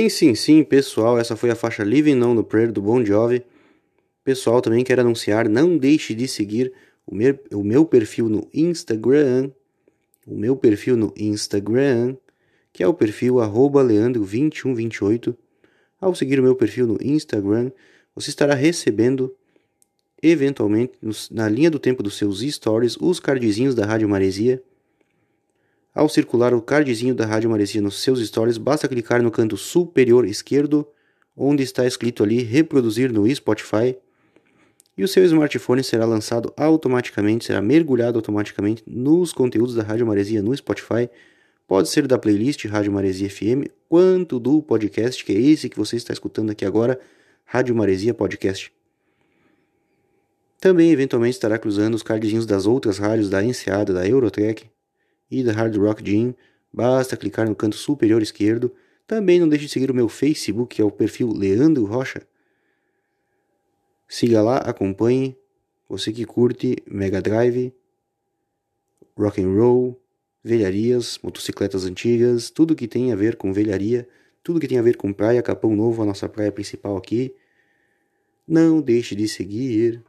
Sim, 0.01 0.09
sim, 0.09 0.33
sim, 0.33 0.63
pessoal, 0.63 1.19
essa 1.19 1.35
foi 1.35 1.51
a 1.51 1.55
faixa 1.55 1.83
Living 1.83 2.19
On 2.23 2.35
The 2.35 2.41
Prayer 2.41 2.71
do 2.71 2.81
Bon 2.81 3.05
Jovi. 3.05 3.45
Pessoal, 4.23 4.59
também 4.59 4.83
quero 4.83 5.01
anunciar, 5.01 5.47
não 5.47 5.77
deixe 5.77 6.15
de 6.15 6.27
seguir 6.27 6.73
o 7.05 7.13
meu, 7.13 7.39
o 7.53 7.63
meu 7.63 7.85
perfil 7.85 8.27
no 8.27 8.47
Instagram, 8.51 9.51
o 10.25 10.35
meu 10.35 10.55
perfil 10.55 10.97
no 10.97 11.13
Instagram, 11.15 12.17
que 12.73 12.81
é 12.81 12.87
o 12.87 12.95
perfil 12.95 13.35
leandro2128. 13.35 15.37
Ao 15.99 16.15
seguir 16.15 16.39
o 16.39 16.43
meu 16.43 16.55
perfil 16.55 16.87
no 16.87 16.97
Instagram, 16.99 17.71
você 18.15 18.31
estará 18.31 18.55
recebendo, 18.55 19.35
eventualmente, 20.19 20.93
na 21.29 21.47
linha 21.47 21.69
do 21.69 21.77
tempo 21.77 22.01
dos 22.01 22.17
seus 22.17 22.39
stories, 22.39 22.97
os 22.99 23.19
cardzinhos 23.19 23.75
da 23.75 23.85
Rádio 23.85 24.09
Maresia. 24.09 24.63
Ao 25.93 26.07
circular 26.07 26.53
o 26.53 26.61
cardzinho 26.61 27.13
da 27.13 27.25
Rádio 27.25 27.49
Maresia 27.49 27.81
nos 27.81 28.01
seus 28.01 28.25
stories, 28.25 28.57
basta 28.57 28.87
clicar 28.87 29.21
no 29.21 29.29
canto 29.29 29.57
superior 29.57 30.25
esquerdo, 30.25 30.87
onde 31.35 31.63
está 31.63 31.85
escrito 31.85 32.23
ali 32.23 32.41
reproduzir 32.43 33.11
no 33.11 33.29
Spotify, 33.35 33.97
e 34.97 35.03
o 35.03 35.07
seu 35.07 35.25
smartphone 35.25 35.83
será 35.83 36.05
lançado 36.05 36.53
automaticamente, 36.55 37.43
será 37.43 37.61
mergulhado 37.61 38.17
automaticamente 38.17 38.83
nos 38.87 39.33
conteúdos 39.33 39.75
da 39.75 39.83
Rádio 39.83 40.07
Maresia 40.07 40.41
no 40.41 40.55
Spotify. 40.55 41.09
Pode 41.67 41.89
ser 41.89 42.07
da 42.07 42.17
playlist 42.17 42.63
Rádio 42.65 42.93
Maresia 42.93 43.29
FM, 43.29 43.67
quanto 43.89 44.39
do 44.39 44.61
podcast, 44.61 45.25
que 45.25 45.33
é 45.33 45.39
esse 45.39 45.67
que 45.67 45.77
você 45.77 45.97
está 45.97 46.13
escutando 46.13 46.51
aqui 46.51 46.65
agora, 46.65 46.97
Rádio 47.43 47.75
Maresia 47.75 48.13
Podcast. 48.13 48.71
Também, 50.57 50.91
eventualmente, 50.91 51.35
estará 51.35 51.57
cruzando 51.57 51.95
os 51.95 52.03
cardzinhos 52.03 52.45
das 52.45 52.65
outras 52.65 52.97
rádios 52.97 53.29
da 53.29 53.43
Enseada, 53.43 53.93
da 53.93 54.07
Eurotrack, 54.07 54.70
e 55.31 55.43
da 55.43 55.53
Hard 55.53 55.75
Rock 55.77 56.03
Gym, 56.03 56.35
basta 56.71 57.15
clicar 57.15 57.47
no 57.47 57.55
canto 57.55 57.77
superior 57.77 58.21
esquerdo. 58.21 58.71
Também 59.07 59.39
não 59.39 59.47
deixe 59.47 59.65
de 59.65 59.71
seguir 59.71 59.89
o 59.89 59.93
meu 59.93 60.09
Facebook, 60.09 60.75
que 60.75 60.81
é 60.81 60.85
o 60.85 60.91
perfil 60.91 61.31
Leandro 61.31 61.85
Rocha. 61.85 62.21
Siga 64.07 64.41
lá, 64.41 64.57
acompanhe. 64.57 65.37
Você 65.87 66.11
que 66.11 66.25
curte 66.25 66.77
Mega 66.85 67.21
Drive, 67.21 67.73
rock 69.17 69.41
and 69.41 69.53
roll, 69.53 70.01
velharias, 70.43 71.19
motocicletas 71.21 71.85
antigas, 71.85 72.49
tudo 72.49 72.75
que 72.75 72.87
tem 72.87 73.11
a 73.11 73.15
ver 73.15 73.35
com 73.35 73.53
velharia, 73.53 74.07
tudo 74.43 74.59
que 74.59 74.67
tem 74.67 74.77
a 74.77 74.81
ver 74.81 74.97
com 74.97 75.13
praia, 75.13 75.41
Capão 75.41 75.75
Novo, 75.75 76.01
a 76.01 76.05
nossa 76.05 76.27
praia 76.27 76.51
principal 76.51 76.97
aqui. 76.97 77.33
Não 78.47 78.81
deixe 78.81 79.15
de 79.15 79.27
seguir. 79.27 80.03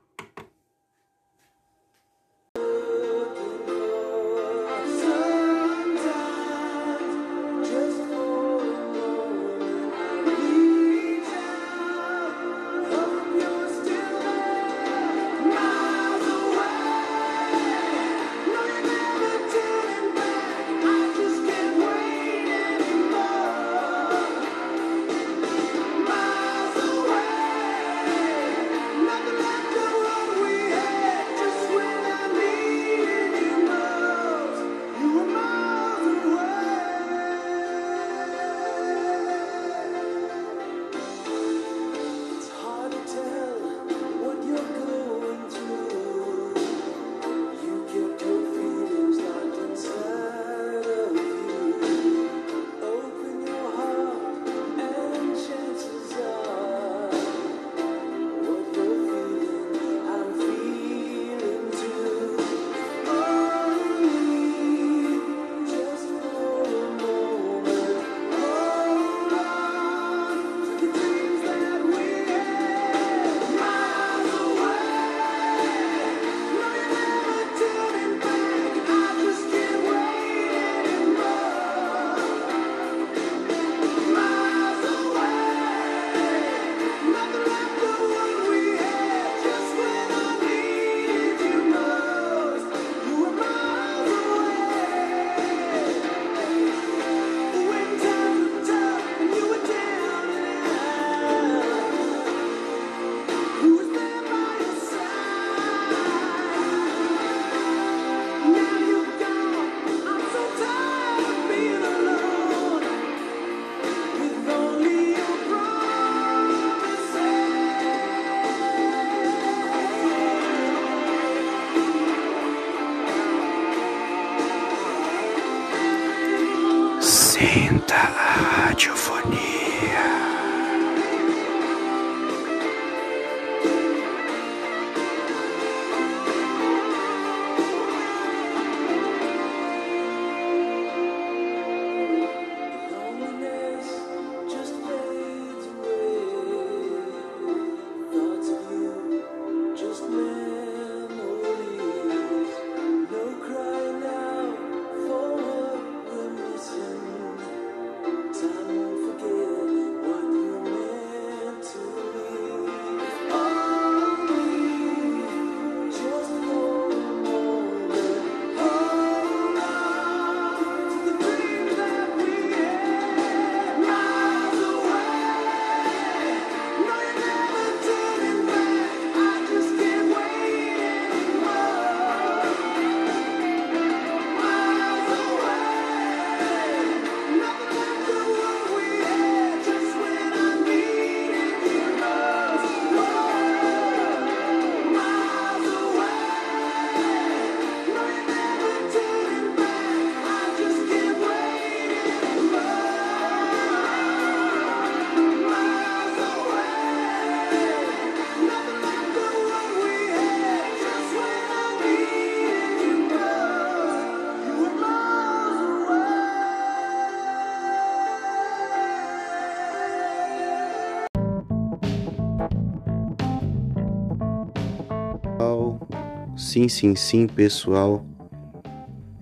Sim, 226.53 226.69
sim, 226.69 226.95
sim, 226.95 227.27
pessoal. 227.27 228.05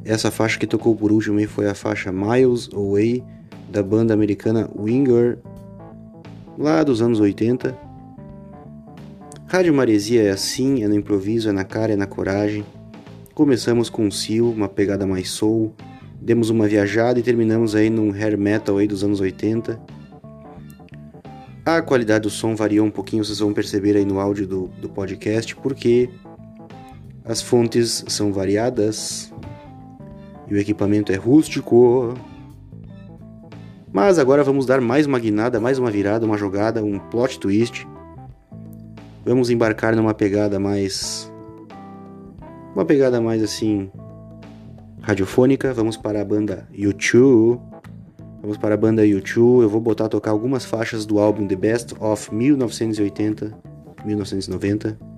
Essa 0.05 0.33
faixa 0.33 0.59
que 0.59 0.67
tocou 0.67 0.97
por 0.97 1.13
último 1.13 1.39
foi 1.47 1.69
a 1.69 1.77
faixa 1.77 2.11
Miles 2.11 2.69
Away 2.75 3.23
da 3.71 3.85
banda 3.85 4.13
americana 4.13 4.69
Winger, 4.77 5.39
lá 6.59 6.83
dos 6.83 7.01
anos 7.01 7.21
80. 7.21 7.79
Rádio 9.47 9.73
Maresia 9.73 10.25
é 10.25 10.31
assim, 10.31 10.83
é 10.83 10.89
no 10.89 10.95
improviso, 10.97 11.49
é 11.49 11.53
na 11.53 11.63
cara, 11.63 11.93
é 11.93 11.97
na 11.97 12.05
coragem. 12.05 12.67
Começamos 13.33 13.89
com 13.89 14.07
um 14.07 14.11
Seal, 14.11 14.51
uma 14.51 14.69
pegada 14.69 15.07
mais 15.07 15.31
soul, 15.31 15.73
demos 16.21 16.51
uma 16.51 16.67
viajada 16.67 17.21
e 17.21 17.23
terminamos 17.23 17.77
aí 17.77 17.91
num 17.91 18.11
hair 18.11 18.37
metal 18.37 18.77
aí 18.79 18.89
dos 18.89 19.05
anos 19.05 19.21
80. 19.21 19.81
A 21.65 21.81
qualidade 21.81 22.23
do 22.23 22.31
som 22.31 22.57
variou 22.57 22.85
um 22.85 22.91
pouquinho, 22.91 23.25
vocês 23.25 23.39
vão 23.39 23.53
perceber 23.53 23.97
aí 23.97 24.05
no 24.05 24.19
áudio 24.19 24.49
do, 24.49 24.67
do 24.81 24.89
podcast, 24.89 25.55
porque 25.55 26.11
as 27.31 27.41
fontes 27.41 28.05
são 28.09 28.33
variadas 28.33 29.33
e 30.49 30.55
o 30.55 30.59
equipamento 30.59 31.13
é 31.13 31.15
rústico. 31.15 32.15
Mas 33.93 34.19
agora 34.19 34.43
vamos 34.43 34.67
dar 34.67 34.81
mais 34.81 35.07
uma 35.07 35.17
guinada, 35.17 35.61
mais 35.61 35.79
uma 35.79 35.93
virada, 35.93 36.27
uma 36.27 36.37
jogada, 36.37 36.83
um 36.83 36.99
plot 36.99 37.39
twist. 37.39 37.87
Vamos 39.25 39.49
embarcar 39.49 39.95
numa 39.95 40.13
pegada 40.13 40.59
mais. 40.59 41.33
Uma 42.75 42.85
pegada 42.85 43.21
mais 43.21 43.45
assim. 43.45 43.89
radiofônica. 45.01 45.73
Vamos 45.73 45.97
para 45.97 46.21
a 46.21 46.25
banda 46.25 46.67
U2. 46.77 47.61
Vamos 48.43 48.57
para 48.57 48.75
a 48.75 48.77
banda 48.77 49.05
U2. 49.05 49.63
Eu 49.63 49.69
vou 49.69 49.81
botar 49.81 50.07
a 50.07 50.09
tocar 50.09 50.33
algumas 50.33 50.65
faixas 50.65 51.07
do 51.07 51.21
álbum 51.21 51.47
The 51.47 51.55
Best 51.55 51.95
of 52.01 52.35
1980, 52.35 53.57
1990. 54.05 55.10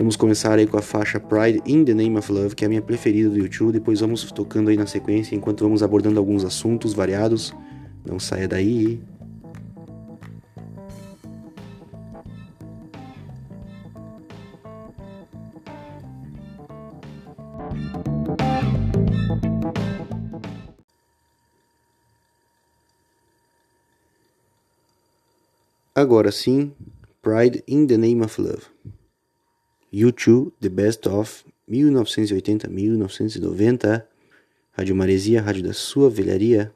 Vamos 0.00 0.16
começar 0.16 0.58
aí 0.58 0.66
com 0.66 0.78
a 0.78 0.82
faixa 0.82 1.20
Pride 1.20 1.60
in 1.66 1.84
the 1.84 1.92
Name 1.92 2.16
of 2.16 2.32
Love, 2.32 2.54
que 2.54 2.64
é 2.64 2.66
a 2.66 2.68
minha 2.70 2.80
preferida 2.80 3.28
do 3.28 3.36
YouTube. 3.36 3.72
Depois 3.72 4.00
vamos 4.00 4.24
tocando 4.32 4.70
aí 4.70 4.76
na 4.78 4.86
sequência, 4.86 5.36
enquanto 5.36 5.62
vamos 5.62 5.82
abordando 5.82 6.18
alguns 6.18 6.42
assuntos 6.42 6.94
variados. 6.94 7.54
Não 8.02 8.18
saia 8.18 8.48
daí. 8.48 8.98
Agora 25.94 26.32
sim, 26.32 26.72
Pride 27.20 27.62
in 27.68 27.86
the 27.86 27.98
Name 27.98 28.22
of 28.22 28.40
Love. 28.40 28.62
U2, 29.92 30.52
The 30.60 30.68
Best 30.68 31.08
of 31.08 31.42
1980-1990. 31.68 34.04
Rádio 34.72 34.94
Maresia, 34.94 35.42
rádio 35.42 35.64
da 35.64 35.72
sua 35.72 36.08
velharia. 36.08 36.72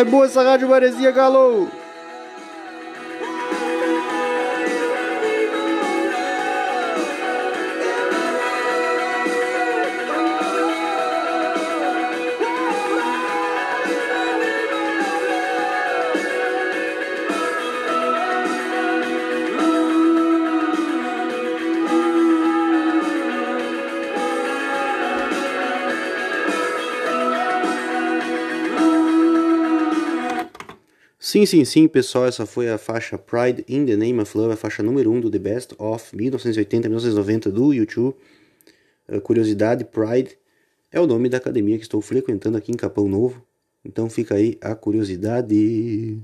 É 0.00 0.04
boa 0.04 0.24
essa 0.24 0.42
Rádio 0.42 0.66
Maresia, 0.66 1.10
Galo! 1.10 1.70
Sim, 31.30 31.46
sim, 31.46 31.64
sim, 31.64 31.86
pessoal, 31.86 32.26
essa 32.26 32.44
foi 32.44 32.68
a 32.68 32.76
faixa 32.76 33.16
Pride 33.16 33.64
in 33.68 33.86
the 33.86 33.94
Name 33.94 34.18
of 34.18 34.36
Love, 34.36 34.54
a 34.54 34.56
faixa 34.56 34.82
número 34.82 35.12
1 35.12 35.14
um 35.14 35.20
do 35.20 35.30
The 35.30 35.38
Best 35.38 35.76
of 35.78 36.16
1980-1990 36.16 37.52
do 37.52 37.72
YouTube. 37.72 38.16
A 39.06 39.20
curiosidade, 39.20 39.84
Pride 39.84 40.36
é 40.90 40.98
o 40.98 41.06
nome 41.06 41.28
da 41.28 41.36
academia 41.36 41.76
que 41.78 41.84
estou 41.84 42.00
frequentando 42.00 42.58
aqui 42.58 42.72
em 42.72 42.76
Capão 42.76 43.06
Novo. 43.06 43.46
Então 43.84 44.10
fica 44.10 44.34
aí 44.34 44.58
a 44.60 44.74
curiosidade. 44.74 46.20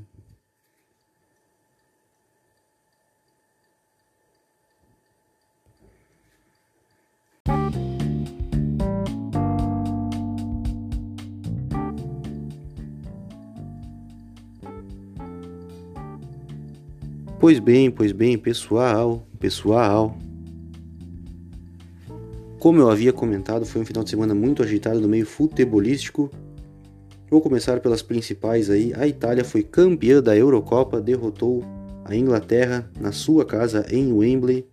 Pois 17.47 17.61
bem, 17.61 17.93
pois 17.93 18.11
bem, 18.11 18.37
pessoal, 18.37 19.25
pessoal. 19.39 20.19
Como 22.59 22.81
eu 22.81 22.91
havia 22.91 23.13
comentado, 23.13 23.65
foi 23.65 23.83
um 23.83 23.85
final 23.85 24.03
de 24.03 24.11
semana 24.11 24.35
muito 24.35 24.65
agitado 24.65 25.01
no 25.01 25.07
meio 25.07 25.25
futebolístico. 25.25 26.29
Vou 27.31 27.41
começar 27.41 27.79
pelas 27.79 28.03
principais 28.03 28.69
aí. 28.69 28.93
A 28.97 29.07
Itália 29.07 29.45
foi 29.45 29.63
campeã 29.63 30.21
da 30.21 30.37
Eurocopa, 30.37 31.01
derrotou 31.01 31.63
a 32.05 32.17
Inglaterra 32.17 32.91
na 33.01 33.13
sua 33.13 33.45
casa 33.45 33.87
em 33.93 34.13
Wembley. 34.13 34.67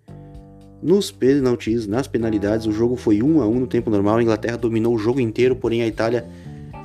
Nos 0.82 1.12
pênaltis, 1.12 1.86
nas 1.86 2.08
penalidades, 2.08 2.66
o 2.66 2.72
jogo 2.72 2.96
foi 2.96 3.21
1 3.21 3.40
a 3.40 3.48
1 3.48 3.60
no 3.60 3.67
tempo 3.67 3.92
normal. 3.92 4.17
A 4.17 4.24
Inglaterra 4.24 4.58
dominou 4.58 4.96
o 4.96 4.98
jogo 4.98 5.19
inteiro, 5.19 5.56
porém 5.56 5.84
a 5.84 5.88
Itália 5.88 6.28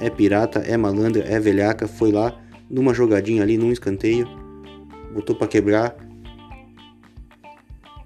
é 0.01 0.11
pirata, 0.11 0.59
é 0.59 0.77
malandra, 0.77 1.25
é 1.25 1.41
velhaca, 1.41 1.89
foi 1.89 2.13
lá 2.13 2.39
numa 2.69 2.93
jogadinha 2.93 3.43
ali, 3.43 3.57
num 3.57 3.73
escanteio, 3.73 4.29
botou 5.19 5.35
para 5.35 5.49
quebrar. 5.49 5.97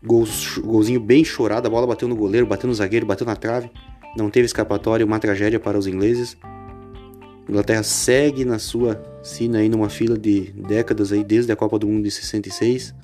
Gol, 0.05 0.25
golzinho 0.65 1.01
bem 1.01 1.25
chorado, 1.25 1.69
a 1.69 1.71
bola 1.71 1.87
bateu 1.87 2.09
no 2.09 2.17
goleiro, 2.17 2.47
bateu 2.47 2.67
no 2.67 2.75
zagueiro, 2.75 3.07
bateu 3.07 3.27
na 3.27 3.37
trave. 3.37 3.71
Não 4.17 4.31
teve 4.31 4.47
escapatória, 4.47 5.07
uma 5.07 5.19
tragédia 5.19 5.61
para 5.61 5.79
os 5.79 5.87
ingleses. 5.87 6.37
A 6.43 7.51
Inglaterra 7.51 7.83
segue 7.83 8.45
na 8.45 8.59
sua 8.59 9.03
sina 9.23 9.59
aí 9.59 9.69
numa 9.69 9.89
fila 9.89 10.19
de 10.19 10.53
décadas 10.53 11.13
aí 11.13 11.23
desde 11.23 11.53
a 11.53 11.57
Copa 11.57 11.79
do 11.79 11.87
Mundo 11.87 12.05
de 12.05 12.11
66. 12.11 12.95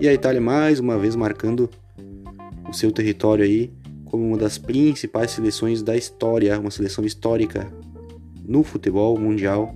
E 0.00 0.08
a 0.08 0.12
Itália 0.12 0.40
mais 0.40 0.78
uma 0.78 0.98
vez 0.98 1.16
marcando 1.16 1.70
o 2.68 2.72
seu 2.72 2.92
território 2.92 3.44
aí 3.44 3.72
como 4.04 4.28
uma 4.28 4.36
das 4.36 4.58
principais 4.58 5.32
seleções 5.32 5.82
da 5.82 5.96
história, 5.96 6.58
uma 6.58 6.70
seleção 6.70 7.04
histórica 7.04 7.72
no 8.46 8.62
futebol 8.62 9.18
mundial. 9.18 9.74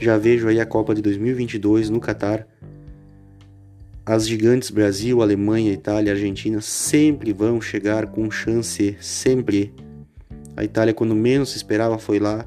Já 0.00 0.16
vejo 0.16 0.48
aí 0.48 0.58
a 0.58 0.64
Copa 0.64 0.94
de 0.94 1.02
2022 1.02 1.90
no 1.90 2.00
Catar. 2.00 2.46
As 4.06 4.26
gigantes 4.26 4.70
Brasil, 4.70 5.20
Alemanha, 5.20 5.70
Itália, 5.70 6.14
Argentina 6.14 6.58
sempre 6.62 7.34
vão 7.34 7.60
chegar 7.60 8.06
com 8.06 8.30
chance, 8.30 8.96
sempre. 8.98 9.74
A 10.56 10.64
Itália, 10.64 10.94
quando 10.94 11.14
menos 11.14 11.50
se 11.50 11.58
esperava, 11.58 11.98
foi 11.98 12.18
lá 12.18 12.46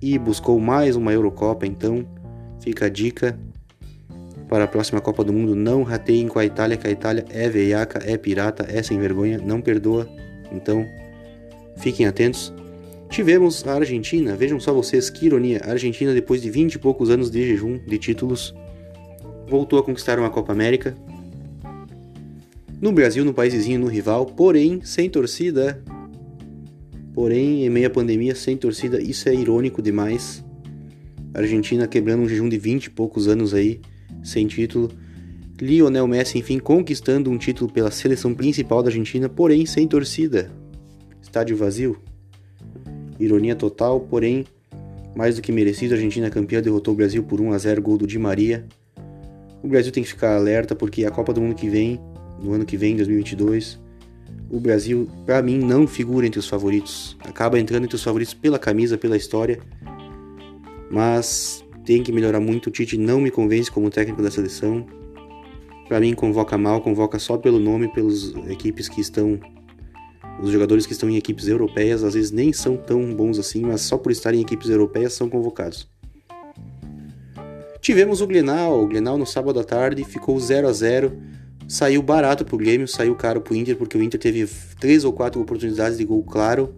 e 0.00 0.18
buscou 0.18 0.58
mais 0.58 0.96
uma 0.96 1.12
Eurocopa. 1.12 1.66
Então, 1.66 2.08
fica 2.58 2.86
a 2.86 2.88
dica 2.88 3.38
para 4.48 4.64
a 4.64 4.68
próxima 4.68 4.98
Copa 4.98 5.22
do 5.22 5.32
Mundo: 5.32 5.54
não 5.54 5.82
rateiem 5.82 6.26
com 6.26 6.38
a 6.38 6.44
Itália, 6.46 6.78
que 6.78 6.86
a 6.86 6.90
Itália 6.90 7.26
é 7.28 7.50
veiaca, 7.50 8.00
é 8.02 8.16
pirata, 8.16 8.64
é 8.66 8.82
sem 8.82 8.98
vergonha, 8.98 9.36
não 9.36 9.60
perdoa. 9.60 10.08
Então, 10.50 10.86
fiquem 11.76 12.06
atentos. 12.06 12.50
Tivemos 13.10 13.66
a 13.66 13.74
Argentina, 13.74 14.36
vejam 14.36 14.60
só 14.60 14.72
vocês 14.72 15.08
que 15.08 15.26
ironia. 15.26 15.60
A 15.64 15.70
Argentina, 15.70 16.12
depois 16.12 16.42
de 16.42 16.50
20 16.50 16.74
e 16.74 16.78
poucos 16.78 17.10
anos 17.10 17.30
de 17.30 17.42
jejum 17.42 17.78
de 17.78 17.98
títulos, 17.98 18.54
voltou 19.48 19.78
a 19.78 19.82
conquistar 19.82 20.18
uma 20.18 20.30
Copa 20.30 20.52
América. 20.52 20.94
No 22.80 22.92
Brasil, 22.92 23.24
no 23.24 23.34
país 23.34 23.54
vizinho, 23.54 23.80
no 23.80 23.86
rival, 23.86 24.26
porém 24.26 24.80
sem 24.84 25.08
torcida. 25.08 25.82
Porém, 27.14 27.64
em 27.64 27.70
meio 27.70 27.88
à 27.88 27.90
pandemia, 27.90 28.34
sem 28.34 28.56
torcida, 28.56 29.00
isso 29.00 29.28
é 29.28 29.34
irônico 29.34 29.82
demais. 29.82 30.44
A 31.34 31.40
Argentina 31.40 31.88
quebrando 31.88 32.22
um 32.22 32.28
jejum 32.28 32.48
de 32.48 32.58
20 32.58 32.84
e 32.84 32.90
poucos 32.90 33.26
anos 33.26 33.54
aí, 33.54 33.80
sem 34.22 34.46
título. 34.46 34.90
Lionel 35.60 36.06
Messi, 36.06 36.38
enfim, 36.38 36.58
conquistando 36.60 37.30
um 37.30 37.38
título 37.38 37.72
pela 37.72 37.90
seleção 37.90 38.32
principal 38.32 38.82
da 38.82 38.90
Argentina, 38.90 39.28
porém 39.28 39.66
sem 39.66 39.88
torcida. 39.88 40.52
Estádio 41.20 41.56
vazio. 41.56 42.07
Ironia 43.18 43.54
total, 43.54 44.00
porém, 44.00 44.44
mais 45.16 45.36
do 45.36 45.42
que 45.42 45.50
merecido, 45.50 45.94
a 45.94 45.96
Argentina 45.96 46.30
campeã 46.30 46.62
derrotou 46.62 46.94
o 46.94 46.96
Brasil 46.96 47.22
por 47.22 47.40
1 47.40 47.52
a 47.52 47.58
0 47.58 47.82
gol 47.82 47.98
do 47.98 48.06
Di 48.06 48.18
Maria. 48.18 48.66
O 49.62 49.68
Brasil 49.68 49.90
tem 49.90 50.02
que 50.02 50.08
ficar 50.08 50.36
alerta 50.36 50.74
porque 50.74 51.04
a 51.04 51.10
Copa 51.10 51.32
do 51.32 51.40
Mundo 51.40 51.54
que 51.54 51.68
vem, 51.68 52.00
no 52.40 52.52
ano 52.52 52.64
que 52.64 52.76
vem, 52.76 52.94
2022, 52.94 53.80
o 54.50 54.60
Brasil, 54.60 55.08
para 55.26 55.42
mim, 55.42 55.58
não 55.58 55.86
figura 55.86 56.26
entre 56.26 56.38
os 56.38 56.48
favoritos. 56.48 57.16
Acaba 57.20 57.58
entrando 57.58 57.84
entre 57.84 57.96
os 57.96 58.02
favoritos 58.02 58.32
pela 58.32 58.58
camisa, 58.58 58.96
pela 58.96 59.16
história, 59.16 59.58
mas 60.90 61.64
tem 61.84 62.02
que 62.02 62.12
melhorar 62.12 62.40
muito. 62.40 62.68
O 62.68 62.70
Tite 62.70 62.96
não 62.96 63.20
me 63.20 63.30
convence 63.30 63.70
como 63.70 63.90
técnico 63.90 64.22
da 64.22 64.30
seleção. 64.30 64.86
Para 65.88 66.00
mim, 66.00 66.14
convoca 66.14 66.56
mal, 66.56 66.80
convoca 66.80 67.18
só 67.18 67.36
pelo 67.36 67.58
nome, 67.58 67.88
pelas 67.88 68.32
equipes 68.48 68.88
que 68.88 69.00
estão. 69.00 69.38
Os 70.40 70.50
jogadores 70.50 70.86
que 70.86 70.92
estão 70.92 71.10
em 71.10 71.16
equipes 71.16 71.48
europeias 71.48 72.04
às 72.04 72.14
vezes 72.14 72.30
nem 72.30 72.52
são 72.52 72.76
tão 72.76 73.14
bons 73.14 73.38
assim, 73.38 73.62
mas 73.62 73.80
só 73.80 73.98
por 73.98 74.12
estarem 74.12 74.40
em 74.40 74.42
equipes 74.42 74.70
europeias 74.70 75.12
são 75.12 75.28
convocados. 75.28 75.88
Tivemos 77.80 78.20
o 78.20 78.26
Glenal, 78.26 78.82
o 78.82 78.86
Glenal 78.86 79.16
no 79.16 79.26
sábado 79.26 79.58
à 79.58 79.64
tarde 79.64 80.04
ficou 80.04 80.38
0 80.38 80.68
a 80.68 80.72
0 80.72 81.12
Saiu 81.68 82.02
barato 82.02 82.46
pro 82.46 82.56
Grêmio, 82.56 82.88
saiu 82.88 83.14
caro 83.14 83.42
pro 83.42 83.54
Inter, 83.54 83.76
porque 83.76 83.98
o 83.98 84.02
Inter 84.02 84.18
teve 84.18 84.48
três 84.80 85.04
ou 85.04 85.12
quatro 85.12 85.38
oportunidades 85.38 85.98
de 85.98 86.04
gol 86.04 86.22
claro. 86.22 86.74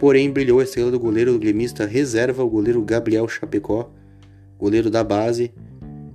Porém, 0.00 0.30
brilhou 0.30 0.60
a 0.60 0.62
estrela 0.62 0.90
do 0.90 0.98
goleiro 0.98 1.34
do 1.34 1.38
gremista 1.38 1.84
reserva, 1.84 2.42
o 2.42 2.48
goleiro 2.48 2.80
Gabriel 2.80 3.28
Chapecó, 3.28 3.92
goleiro 4.58 4.88
da 4.88 5.04
base. 5.04 5.52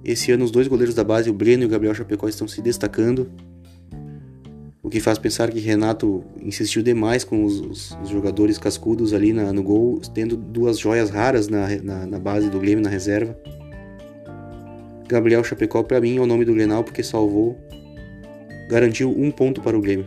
Esse 0.04 0.32
ano, 0.32 0.46
os 0.46 0.50
dois 0.50 0.68
goleiros 0.68 0.96
da 0.96 1.04
base, 1.04 1.30
o 1.30 1.34
Breno 1.34 1.62
e 1.62 1.66
o 1.68 1.70
Gabriel 1.70 1.94
Chapecó, 1.94 2.28
estão 2.28 2.48
se 2.48 2.60
destacando. 2.60 3.30
O 4.84 4.90
que 4.90 5.00
faz 5.00 5.18
pensar 5.18 5.50
que 5.50 5.62
Renato 5.62 6.26
insistiu 6.42 6.84
demais 6.84 7.24
com 7.24 7.46
os, 7.46 7.62
os, 7.62 8.10
jogadores 8.10 8.58
cascudos 8.58 9.14
ali 9.14 9.32
na, 9.32 9.54
no 9.54 9.64
gol, 9.64 10.02
tendo 10.14 10.36
duas 10.36 10.78
joias 10.78 11.10
raras 11.10 11.48
na, 11.48 11.70
na, 11.82 12.06
na 12.06 12.20
base 12.20 12.50
do 12.50 12.60
Grêmio, 12.60 12.84
na 12.84 12.90
reserva. 12.90 13.34
Gabriel 15.08 15.42
Chapecó, 15.42 15.84
para 15.84 16.02
mim, 16.02 16.18
é 16.18 16.20
o 16.20 16.26
nome 16.26 16.44
do 16.44 16.54
Grenal 16.54 16.84
porque 16.84 17.02
salvou, 17.02 17.58
garantiu 18.70 19.10
um 19.10 19.32
ponto 19.32 19.62
para 19.62 19.78
o 19.78 19.82
Grêmio 19.82 20.06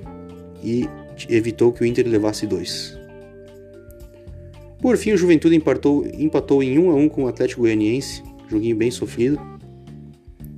e 0.63 0.87
evitou 1.31 1.73
que 1.73 1.83
o 1.83 1.87
Inter 1.87 2.07
levasse 2.07 2.47
dois. 2.47 2.99
Por 4.79 4.99
fim, 4.99 5.13
o 5.13 5.17
Juventude 5.17 5.57
empatou, 5.57 6.07
empatou 6.07 6.63
em 6.63 6.79
1 6.79 6.91
a 6.91 6.95
1 6.97 7.09
com 7.09 7.25
o 7.25 7.29
Atlético 7.29 7.63
Goianiense, 7.63 8.23
joguinho 8.47 8.77
bem 8.77 8.91
sofrido. 8.91 9.41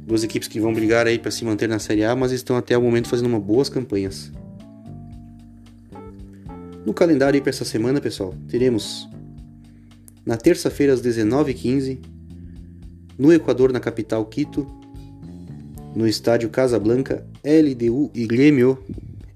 Duas 0.09 0.25
equipes 0.25 0.49
que 0.49 0.59
vão 0.59 0.73
brigar 0.73 1.07
aí 1.07 1.19
para 1.19 1.31
se 1.31 1.45
manter 1.45 1.69
na 1.69 1.79
Série 1.79 2.03
A, 2.03 2.17
mas 2.17 2.33
estão 2.33 2.57
até 2.57 2.79
o 2.79 2.81
momento 2.81 3.11
fazendo 3.11 3.27
uma 3.27 3.39
boas 3.39 3.69
campanhas. 3.69 4.33
No 6.87 6.95
calendário 6.95 7.37
aí 7.37 7.43
para 7.43 7.51
essa 7.51 7.67
semana, 7.67 8.01
pessoal, 8.01 8.35
teremos 8.49 9.07
na 10.25 10.39
terça-feira 10.39 10.95
às 10.95 11.03
19h15 11.03 11.99
no 13.19 13.31
Equador, 13.35 13.71
na 13.71 13.81
capital 13.81 14.25
Quito, 14.25 14.67
no 15.95 16.09
estádio 16.09 16.49
Casablanca, 16.49 17.27
LDU 17.45 18.11
e 18.15 18.27
Grêmio. 18.27 18.79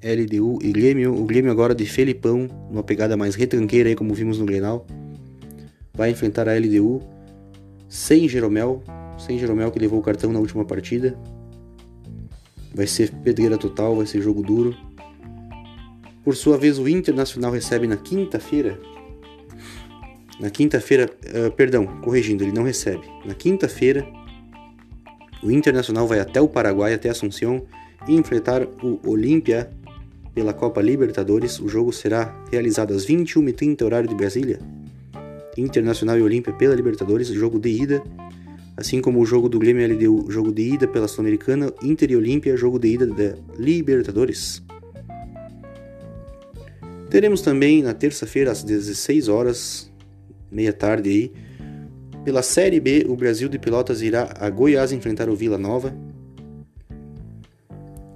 LDU 0.02 0.58
e 0.62 0.72
Grêmio. 0.72 1.14
O 1.14 1.26
Grêmio 1.26 1.50
agora 1.50 1.74
de 1.74 1.84
Felipão, 1.84 2.48
uma 2.70 2.82
pegada 2.82 3.14
mais 3.14 3.34
retranqueira 3.34 3.90
aí, 3.90 3.94
como 3.94 4.14
vimos 4.14 4.38
no 4.38 4.46
Grenal. 4.46 4.86
Vai 5.92 6.10
enfrentar 6.10 6.48
a 6.48 6.56
LDU 6.56 7.02
sem 7.90 8.26
Jeromel. 8.26 8.82
Sem 9.26 9.38
Jeromel 9.38 9.70
que 9.70 9.78
levou 9.78 10.00
o 10.00 10.02
cartão 10.02 10.32
na 10.32 10.38
última 10.38 10.64
partida. 10.64 11.18
Vai 12.74 12.86
ser 12.86 13.10
pedreira 13.10 13.58
total, 13.58 13.96
vai 13.96 14.06
ser 14.06 14.20
jogo 14.20 14.42
duro. 14.42 14.74
Por 16.24 16.36
sua 16.36 16.56
vez, 16.56 16.78
o 16.78 16.88
Internacional 16.88 17.52
recebe 17.52 17.86
na 17.86 17.96
quinta-feira 17.96 18.78
na 20.42 20.50
quinta-feira, 20.50 21.08
uh, 21.08 21.52
perdão, 21.52 21.86
corrigindo, 22.00 22.42
ele 22.42 22.50
não 22.50 22.64
recebe. 22.64 23.02
Na 23.24 23.32
quinta-feira, 23.32 24.04
o 25.40 25.52
Internacional 25.52 26.04
vai 26.04 26.18
até 26.18 26.40
o 26.40 26.48
Paraguai, 26.48 26.92
até 26.92 27.08
Assunção, 27.08 27.64
e 28.08 28.16
enfrentar 28.16 28.66
o 28.82 28.98
Olímpia 29.08 29.70
pela 30.34 30.52
Copa 30.52 30.82
Libertadores. 30.82 31.60
O 31.60 31.68
jogo 31.68 31.92
será 31.92 32.44
realizado 32.50 32.92
às 32.92 33.06
21h30, 33.06 33.82
horário 33.82 34.08
de 34.08 34.16
Brasília. 34.16 34.58
Internacional 35.56 36.18
e 36.18 36.22
Olímpia 36.22 36.52
pela 36.52 36.74
Libertadores, 36.74 37.28
jogo 37.28 37.60
de 37.60 37.68
ida. 37.68 38.02
Assim 38.82 39.00
como 39.00 39.20
o 39.20 39.24
jogo 39.24 39.48
do 39.48 39.60
Grêmio 39.60 39.86
LDU, 39.86 40.28
jogo 40.28 40.50
de 40.50 40.74
ida 40.74 40.88
pela 40.88 41.06
Sul-Americana, 41.06 41.72
Inter 41.84 42.10
e 42.10 42.16
Olímpia, 42.16 42.56
jogo 42.56 42.80
de 42.80 42.88
ida 42.88 43.06
da 43.06 43.36
Libertadores. 43.56 44.60
Teremos 47.08 47.42
também 47.42 47.80
na 47.80 47.94
terça-feira, 47.94 48.50
às 48.50 48.64
16 48.64 49.28
horas, 49.28 49.88
meia 50.50 50.72
tarde 50.72 51.08
aí, 51.08 51.32
Pela 52.24 52.42
Série 52.42 52.80
B, 52.80 53.06
o 53.08 53.14
Brasil 53.14 53.48
de 53.48 53.56
Pelotas 53.56 54.02
irá 54.02 54.34
a 54.36 54.50
Goiás 54.50 54.90
enfrentar 54.90 55.28
o 55.28 55.36
Vila 55.36 55.56
Nova. 55.56 55.94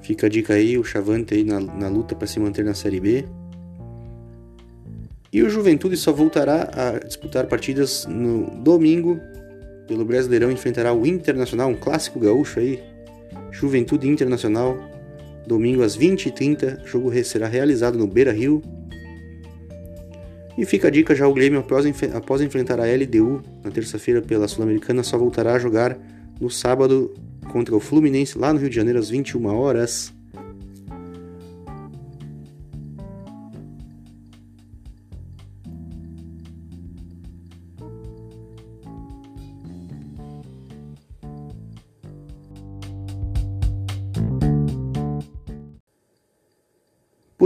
Fica 0.02 0.26
a 0.26 0.28
dica 0.28 0.54
aí, 0.54 0.76
o 0.76 0.82
Chavante 0.82 1.32
aí 1.32 1.44
na, 1.44 1.60
na 1.60 1.88
luta 1.88 2.16
para 2.16 2.26
se 2.26 2.40
manter 2.40 2.64
na 2.64 2.74
Série 2.74 2.98
B. 2.98 3.24
E 5.32 5.44
o 5.44 5.48
Juventude 5.48 5.96
só 5.96 6.12
voltará 6.12 6.68
a 6.74 6.98
disputar 7.06 7.46
partidas 7.46 8.04
no 8.06 8.50
domingo 8.64 9.20
pelo 9.86 10.04
Brasileirão 10.04 10.50
enfrentará 10.50 10.92
o 10.92 11.06
Internacional, 11.06 11.68
um 11.68 11.76
clássico 11.76 12.18
gaúcho 12.18 12.60
aí. 12.60 12.82
Juventude 13.50 14.08
Internacional, 14.08 14.76
domingo 15.46 15.82
às 15.82 15.96
20h30. 15.96 16.82
O 16.84 16.86
jogo 16.86 17.24
será 17.24 17.46
realizado 17.46 17.96
no 17.96 18.06
Beira 18.06 18.32
Rio. 18.32 18.62
E 20.58 20.64
fica 20.64 20.88
a 20.88 20.90
dica 20.90 21.14
já: 21.14 21.26
o 21.28 21.34
Grêmio, 21.34 21.60
após, 21.60 21.86
após 22.14 22.40
enfrentar 22.40 22.80
a 22.80 22.84
LDU 22.84 23.42
na 23.62 23.70
terça-feira 23.70 24.20
pela 24.20 24.48
Sul-Americana, 24.48 25.02
só 25.02 25.16
voltará 25.16 25.54
a 25.54 25.58
jogar 25.58 25.98
no 26.40 26.50
sábado 26.50 27.14
contra 27.50 27.74
o 27.74 27.80
Fluminense, 27.80 28.38
lá 28.38 28.52
no 28.52 28.58
Rio 28.58 28.68
de 28.68 28.76
Janeiro, 28.76 28.98
às 28.98 29.08
21 29.08 29.46
horas. 29.46 30.15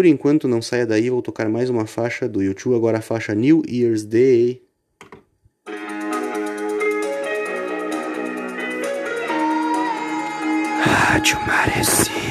Por 0.00 0.06
enquanto, 0.06 0.48
não 0.48 0.62
saia 0.62 0.86
daí, 0.86 1.10
vou 1.10 1.20
tocar 1.20 1.46
mais 1.46 1.68
uma 1.68 1.84
faixa 1.84 2.26
do 2.26 2.42
YouTube, 2.42 2.74
agora 2.74 2.96
a 2.96 3.02
faixa 3.02 3.34
New 3.34 3.62
Year's 3.68 4.02
Day. 4.02 4.62
Rádio 10.82 11.38
Maresia. 11.46 12.29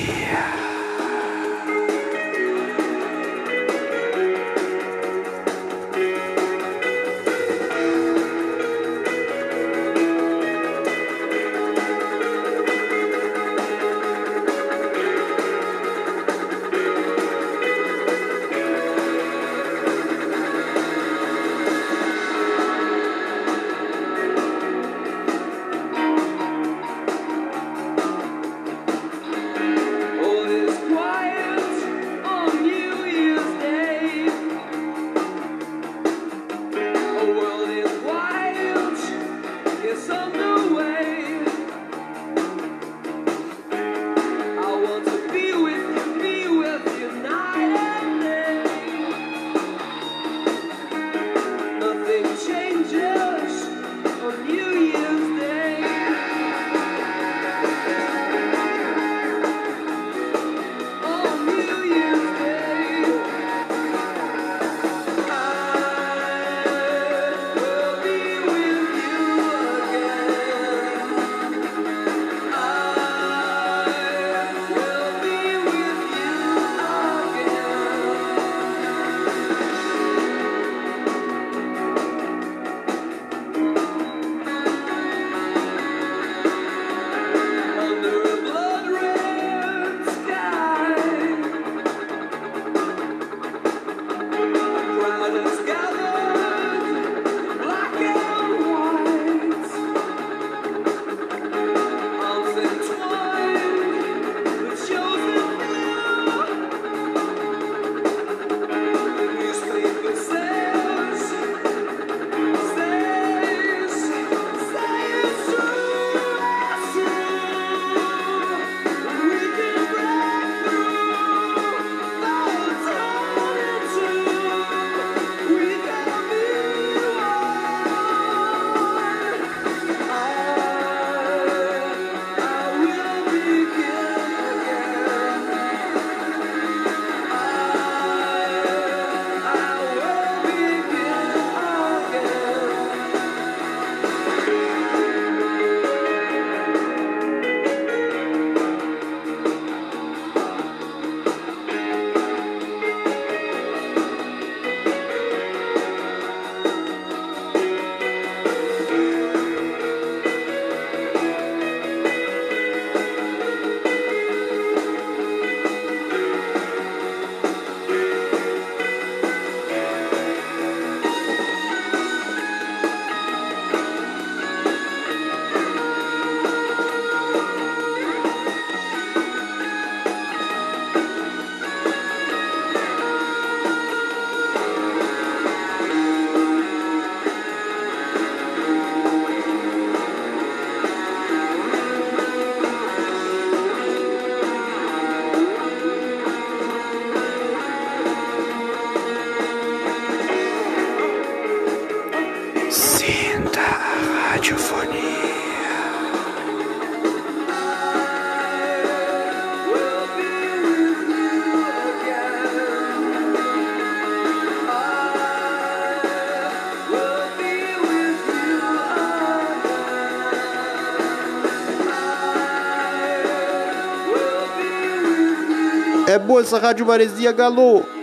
Essa 226.42 226.58
Rádio 226.58 226.86
Maresia, 226.86 227.32
galô! 227.32 227.99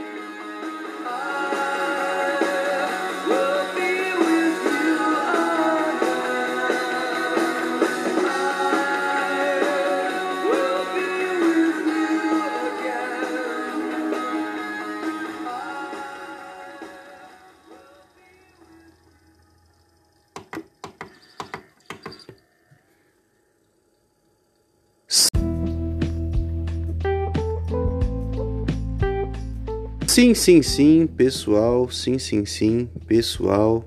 Sim, 30.17 30.33
sim, 30.33 30.63
sim, 30.63 31.07
pessoal, 31.07 31.91
sim, 31.91 32.19
sim, 32.19 32.47
sim, 32.47 32.89
pessoal. 33.07 33.85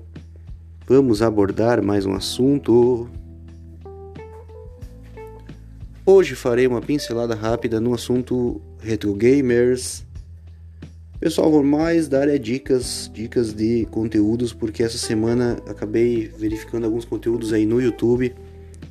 Vamos 0.86 1.22
abordar 1.22 1.82
mais 1.82 2.06
um 2.06 2.12
assunto. 2.12 3.10
Hoje 6.06 6.36
farei 6.36 6.68
uma 6.68 6.80
pincelada 6.80 7.34
rápida 7.34 7.80
no 7.80 7.92
assunto 7.92 8.60
retro 8.78 9.12
gamers. 9.12 10.06
Pessoal, 11.18 11.50
vou 11.50 11.64
mais 11.64 12.06
dar 12.06 12.28
é 12.28 12.38
dicas, 12.38 13.10
dicas 13.12 13.52
de 13.52 13.88
conteúdos, 13.90 14.52
porque 14.52 14.84
essa 14.84 14.98
semana 14.98 15.60
acabei 15.66 16.28
verificando 16.28 16.84
alguns 16.84 17.04
conteúdos 17.04 17.52
aí 17.52 17.66
no 17.66 17.82
YouTube 17.82 18.32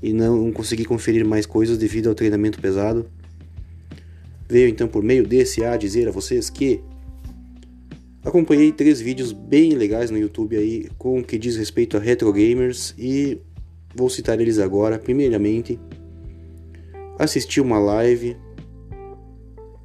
e 0.04 0.12
não 0.12 0.52
consegui 0.52 0.84
conferir 0.84 1.26
mais 1.26 1.46
coisas 1.46 1.78
devido 1.78 2.10
ao 2.10 2.16
treinamento 2.16 2.60
pesado. 2.60 3.06
Veio 4.46 4.68
então 4.68 4.90
por 4.90 5.02
meio 5.02 5.26
desse 5.26 5.64
a 5.64 5.78
dizer 5.78 6.06
a 6.10 6.12
vocês 6.12 6.50
que 6.50 6.82
acompanhei 8.24 8.72
três 8.72 9.00
vídeos 9.00 9.32
bem 9.32 9.74
legais 9.74 10.12
no 10.12 10.18
YouTube 10.18 10.58
aí 10.58 10.88
com 10.98 11.20
o 11.20 11.24
que 11.24 11.38
diz 11.38 11.56
respeito 11.56 11.98
a 11.98 12.00
retro 12.00 12.32
gamers 12.32 12.94
e 12.98 13.40
vou 13.96 14.10
citar 14.10 14.40
eles 14.40 14.60
agora. 14.60 15.00
Primeiramente, 15.00 15.80
assisti 17.18 17.60
uma 17.60 17.80
live 17.80 18.36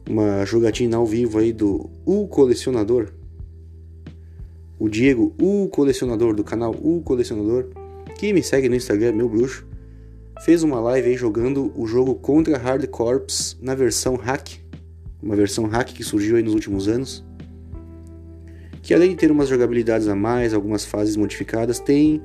uma 0.08 0.44
jogatina 0.44 0.96
ao 0.96 1.06
vivo 1.06 1.38
aí 1.38 1.52
do 1.52 1.90
O 2.04 2.26
Colecionador. 2.28 3.12
O 4.78 4.88
Diego, 4.88 5.34
o 5.40 5.68
colecionador 5.68 6.34
do 6.34 6.44
canal 6.44 6.72
O 6.72 7.00
Colecionador, 7.00 7.68
que 8.18 8.32
me 8.32 8.42
segue 8.42 8.68
no 8.68 8.74
Instagram, 8.74 9.12
meu 9.12 9.28
bruxo, 9.28 9.66
fez 10.44 10.62
uma 10.62 10.80
live 10.80 11.08
aí 11.08 11.16
jogando 11.16 11.72
o 11.76 11.86
jogo 11.86 12.14
contra 12.16 12.58
Hard 12.58 12.86
Corps 12.88 13.56
na 13.62 13.74
versão 13.74 14.16
hack, 14.16 14.58
uma 15.22 15.36
versão 15.36 15.66
hack 15.66 15.92
que 15.92 16.02
surgiu 16.02 16.36
aí 16.36 16.42
nos 16.42 16.54
últimos 16.54 16.88
anos. 16.88 17.24
Que 18.84 18.92
além 18.92 19.10
de 19.12 19.16
ter 19.16 19.30
umas 19.30 19.48
jogabilidades 19.48 20.08
a 20.08 20.14
mais, 20.14 20.52
algumas 20.52 20.84
fases 20.84 21.16
modificadas, 21.16 21.80
tem 21.80 22.22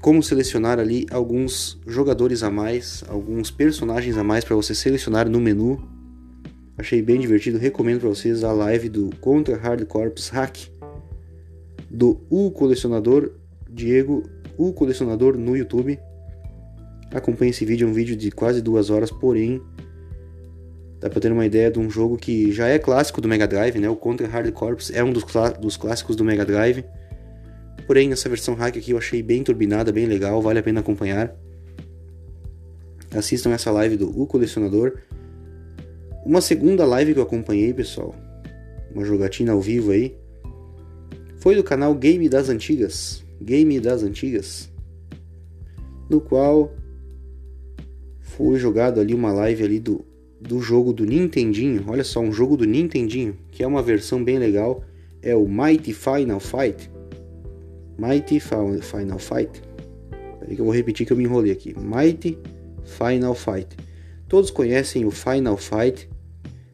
como 0.00 0.22
selecionar 0.22 0.78
ali 0.78 1.04
alguns 1.10 1.78
jogadores 1.86 2.42
a 2.42 2.50
mais, 2.50 3.04
alguns 3.06 3.50
personagens 3.50 4.16
a 4.16 4.24
mais 4.24 4.44
para 4.44 4.56
você 4.56 4.74
selecionar 4.74 5.28
no 5.28 5.38
menu. 5.38 5.86
Achei 6.78 7.02
bem 7.02 7.20
divertido, 7.20 7.58
recomendo 7.58 8.00
para 8.00 8.08
vocês 8.08 8.42
a 8.42 8.50
live 8.50 8.88
do 8.88 9.10
Contra 9.20 9.58
Hard 9.58 9.84
Corps 9.84 10.30
Hack 10.30 10.56
do 11.90 12.18
O 12.30 12.50
Colecionador 12.50 13.32
Diego, 13.70 14.22
o 14.56 14.72
Colecionador 14.72 15.36
no 15.36 15.54
YouTube. 15.54 15.98
Acompanhe 17.12 17.50
esse 17.50 17.66
vídeo, 17.66 17.86
é 17.86 17.90
um 17.90 17.94
vídeo 17.94 18.16
de 18.16 18.30
quase 18.30 18.62
duas 18.62 18.88
horas, 18.88 19.10
porém 19.10 19.60
dá 21.00 21.10
para 21.10 21.20
ter 21.20 21.32
uma 21.32 21.46
ideia 21.46 21.70
de 21.70 21.78
um 21.78 21.90
jogo 21.90 22.16
que 22.16 22.52
já 22.52 22.68
é 22.68 22.78
clássico 22.78 23.20
do 23.20 23.28
Mega 23.28 23.46
Drive, 23.46 23.78
né? 23.78 23.88
O 23.88 23.96
Contra 23.96 24.26
Hard 24.26 24.50
Corps 24.52 24.90
é 24.92 25.02
um 25.02 25.12
dos, 25.12 25.24
dos 25.60 25.76
clássicos 25.76 26.16
do 26.16 26.24
Mega 26.24 26.44
Drive 26.44 26.84
Porém, 27.86 28.10
essa 28.10 28.28
versão 28.28 28.54
hack 28.54 28.76
aqui 28.76 28.90
eu 28.90 28.98
achei 28.98 29.22
bem 29.22 29.44
turbinada, 29.44 29.92
bem 29.92 30.06
legal, 30.06 30.42
vale 30.42 30.58
a 30.58 30.62
pena 30.62 30.80
acompanhar. 30.80 31.34
Assistam 33.14 33.52
essa 33.52 33.70
live 33.70 33.96
do 33.96 34.20
O 34.20 34.26
Colecionador. 34.26 34.98
Uma 36.24 36.40
segunda 36.40 36.84
live 36.84 37.14
que 37.14 37.20
eu 37.20 37.22
acompanhei, 37.22 37.72
pessoal, 37.72 38.12
uma 38.92 39.04
jogatina 39.04 39.52
ao 39.52 39.60
vivo 39.60 39.92
aí, 39.92 40.16
foi 41.38 41.54
do 41.54 41.62
canal 41.62 41.94
Game 41.94 42.28
das 42.28 42.48
Antigas. 42.48 43.24
Game 43.40 43.78
das 43.78 44.02
Antigas. 44.02 44.68
No 46.10 46.20
qual 46.20 46.74
foi 48.18 48.58
jogado 48.58 49.00
ali 49.00 49.14
uma 49.14 49.32
live 49.32 49.62
ali 49.62 49.78
do, 49.78 50.04
do 50.46 50.60
jogo 50.60 50.92
do 50.92 51.04
Nintendinho. 51.04 51.84
Olha 51.88 52.04
só, 52.04 52.20
um 52.20 52.32
jogo 52.32 52.56
do 52.56 52.64
Nintendinho, 52.64 53.36
que 53.50 53.62
é 53.62 53.66
uma 53.66 53.82
versão 53.82 54.22
bem 54.22 54.38
legal. 54.38 54.82
É 55.22 55.34
o 55.34 55.46
Mighty 55.48 55.92
Final 55.92 56.40
Fight. 56.40 56.90
Mighty 57.98 58.38
Final 58.40 59.18
Fight. 59.18 59.62
Peraí 60.40 60.54
que 60.54 60.60
eu 60.60 60.64
vou 60.64 60.74
repetir 60.74 61.06
que 61.06 61.12
eu 61.12 61.16
me 61.16 61.24
enrolei 61.24 61.50
aqui. 61.50 61.74
Mighty 61.78 62.38
Final 62.84 63.34
Fight. 63.34 63.76
Todos 64.28 64.50
conhecem 64.50 65.04
o 65.04 65.10
Final 65.10 65.56
Fight, 65.56 66.08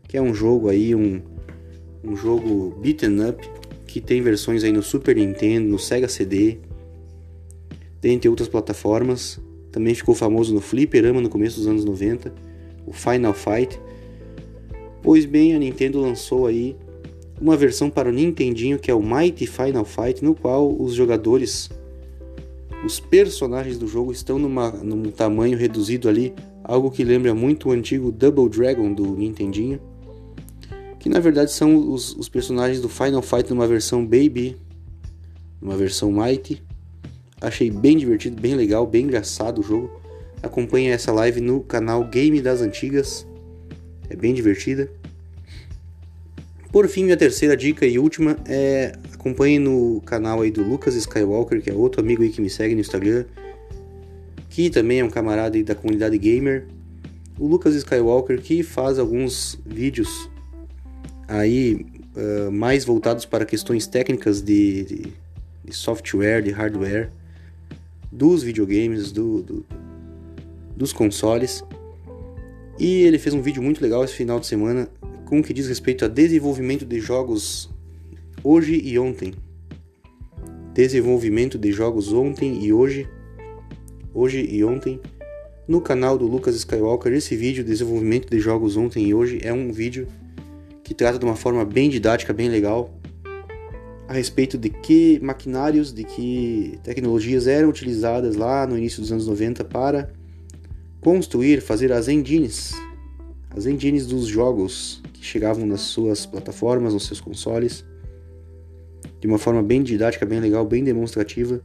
que 0.09 0.17
é 0.17 0.23
um 0.23 0.35
jogo 0.35 0.69
aí, 0.69 0.95
um, 0.95 1.23
um 2.05 2.17
jogo 2.17 2.79
beaten 2.81 3.29
up, 3.29 3.49
que 3.87 4.01
tem 4.01 4.21
versões 4.21 4.65
aí 4.65 4.73
no 4.73 4.83
Super 4.83 5.17
Nintendo, 5.17 5.69
no 5.69 5.79
Sega 5.79 6.09
CD, 6.09 6.59
dentre 8.01 8.29
outras 8.29 8.49
plataformas. 8.49 9.41
Também 9.71 9.95
ficou 9.95 10.15
famoso 10.15 10.55
no 10.55 10.61
Fliperama 10.61 11.21
no 11.21 11.31
começo 11.31 11.57
dos 11.57 11.67
anos 11.67 11.85
90, 11.85 12.33
o 12.87 12.93
Final 12.93 13.33
Fight. 13.33 13.81
Pois 15.03 15.25
bem, 15.25 15.55
a 15.55 15.59
Nintendo 15.59 16.01
lançou 16.01 16.47
aí 16.47 16.77
uma 17.41 17.57
versão 17.57 17.91
para 17.91 18.09
o 18.09 18.13
Nintendinho 18.13 18.79
que 18.79 18.91
é 18.91 18.95
o 18.95 19.03
Mighty 19.03 19.47
Final 19.47 19.85
Fight, 19.85 20.25
no 20.25 20.35
qual 20.35 20.73
os 20.81 20.95
jogadores, 20.95 21.69
os 22.85 23.01
personagens 23.01 23.77
do 23.77 23.89
jogo 23.89 24.13
estão 24.13 24.39
numa, 24.39 24.71
num 24.71 25.11
tamanho 25.11 25.59
reduzido 25.59 26.09
ali, 26.09 26.33
algo 26.63 26.91
que 26.91 27.03
lembra 27.03 27.35
muito 27.35 27.69
o 27.69 27.73
antigo 27.73 28.13
Double 28.13 28.49
Dragon 28.49 28.93
do 28.93 29.17
Nintendinho, 29.17 29.81
que 31.01 31.09
na 31.09 31.19
verdade 31.19 31.51
são 31.51 31.91
os, 31.93 32.15
os 32.15 32.29
personagens 32.29 32.81
do 32.81 32.89
Final 32.89 33.23
Fight 33.23 33.51
numa 33.51 33.67
versão 33.67 34.05
Baby, 34.05 34.57
uma 35.61 35.77
versão 35.77 36.13
Mighty. 36.13 36.63
Achei 37.41 37.73
bem 37.73 37.97
divertido, 37.97 38.41
bem 38.41 38.55
legal, 38.55 38.87
bem 38.87 39.03
engraçado 39.03 39.59
o 39.59 39.63
jogo. 39.65 40.02
Acompanhe 40.43 40.89
essa 40.89 41.13
live 41.13 41.41
no 41.41 41.61
canal 41.61 42.05
Game 42.05 42.41
das 42.41 42.61
Antigas, 42.61 43.27
é 44.11 44.17
bem 44.17 44.35
divertida. 44.35 44.91
Por 46.73 46.89
fim, 46.89 47.05
minha 47.05 47.17
terceira 47.17 47.57
dica 47.57 47.87
e 47.87 47.99
última 47.99 48.37
é 48.47 48.93
acompanhe 49.13 49.59
no 49.59 50.01
canal 50.01 50.41
aí 50.41 50.51
do 50.51 50.63
Lucas 50.63 50.95
Skywalker, 50.97 51.63
que 51.63 51.71
é 51.71 51.75
outro 51.75 52.01
amigo 52.01 52.23
aí 52.23 52.31
que 52.31 52.41
me 52.41 52.51
segue 52.51 52.75
no 52.75 52.81
Instagram, 52.81 53.25
que 54.51 54.69
também 54.69 55.01
é 55.01 55.05
um 55.05 55.11
camarada 55.11 55.57
aí 55.57 55.63
da 55.63 55.75
comunidade 55.75 56.19
gamer. 56.19 56.67
O 57.39 57.47
Lucas 57.47 57.75
Skywalker 57.75 58.41
que 58.41 58.63
faz 58.63 58.99
alguns 58.99 59.61
vídeos 59.65 60.29
aí 61.29 61.87
uh, 62.17 62.51
mais 62.51 62.85
voltados 62.85 63.25
para 63.25 63.45
questões 63.45 63.87
técnicas 63.87 64.43
de, 64.43 64.85
de, 64.85 65.13
de, 65.65 65.73
software, 65.73 66.43
de 66.43 66.51
hardware, 66.51 67.11
dos 68.11 68.43
videogames, 68.43 69.13
do, 69.13 69.43
do, 69.43 69.67
dos 70.83 70.93
consoles. 70.93 71.65
E 72.79 73.03
ele 73.03 73.19
fez 73.19 73.35
um 73.35 73.41
vídeo 73.41 73.63
muito 73.63 73.81
legal 73.81 74.05
esse 74.05 74.15
final 74.15 74.41
de 74.41 74.47
semana 74.47 74.89
com 75.25 75.39
o 75.39 75.43
que 75.43 75.55
diz 75.55 75.69
respeito 75.69 76.05
a 76.05 76.09
desenvolvimento 76.09 76.85
de 76.85 77.01
jogos 77.01 77.71
hoje 78.43 78.81
e 78.85 78.99
ontem. 78.99 79.33
Desenvolvimento 80.75 81.57
de 81.57 81.71
jogos 81.71 82.13
ontem 82.13 82.65
e 82.65 82.73
hoje. 82.73 83.09
Hoje 84.13 84.45
e 84.51 84.65
ontem. 84.65 85.01
No 85.69 85.81
canal 85.81 86.19
do 86.19 86.27
Lucas 86.27 86.57
Skywalker, 86.57 87.13
esse 87.13 87.37
vídeo, 87.37 87.63
desenvolvimento 87.63 88.29
de 88.29 88.41
jogos 88.41 88.77
ontem 88.77 89.07
e 89.07 89.15
hoje, 89.15 89.39
é 89.43 89.53
um 89.53 89.73
vídeo 89.73 90.09
que 90.83 90.93
trata 90.93 91.19
de 91.19 91.25
uma 91.25 91.37
forma 91.37 91.65
bem 91.65 91.89
didática, 91.89 92.33
bem 92.33 92.49
legal, 92.49 92.91
a 94.09 94.13
respeito 94.13 94.59
de 94.59 94.69
que 94.69 95.21
maquinários, 95.23 95.93
de 95.93 96.03
que 96.03 96.79
tecnologias 96.83 97.47
eram 97.47 97.69
utilizadas 97.69 98.35
lá 98.35 98.67
no 98.67 98.77
início 98.77 99.01
dos 99.01 99.13
anos 99.13 99.27
90 99.29 99.65
para 99.65 100.13
construir, 101.03 101.61
fazer 101.61 101.93
as 101.93 102.09
engines, 102.09 102.73
as 103.51 103.67
engines 103.67 104.07
dos 104.07 104.27
jogos 104.27 105.03
que 105.13 105.23
chegavam 105.23 105.67
nas 105.67 105.81
suas 105.83 106.25
plataformas, 106.25 106.95
nos 106.95 107.07
seus 107.07 107.21
consoles, 107.21 107.85
de 109.21 109.27
uma 109.27 109.39
forma 109.39 109.63
bem 109.63 109.83
didática, 109.83 110.25
bem 110.25 110.41
legal, 110.41 110.65
bem 110.65 110.83
demonstrativa. 110.83 111.61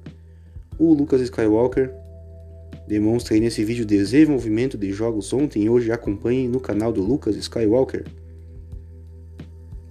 O 0.77 0.91
Lucas 0.93 1.21
Skywalker 1.21 1.93
demonstra 2.87 3.35
aí 3.35 3.39
nesse 3.39 3.63
vídeo 3.63 3.85
desenvolvimento 3.85 4.77
de 4.77 4.91
jogos 4.91 5.31
ontem 5.31 5.63
e 5.63 5.69
hoje. 5.69 5.91
Acompanhe 5.91 6.47
no 6.47 6.59
canal 6.59 6.91
do 6.91 7.01
Lucas 7.01 7.35
Skywalker. 7.35 8.05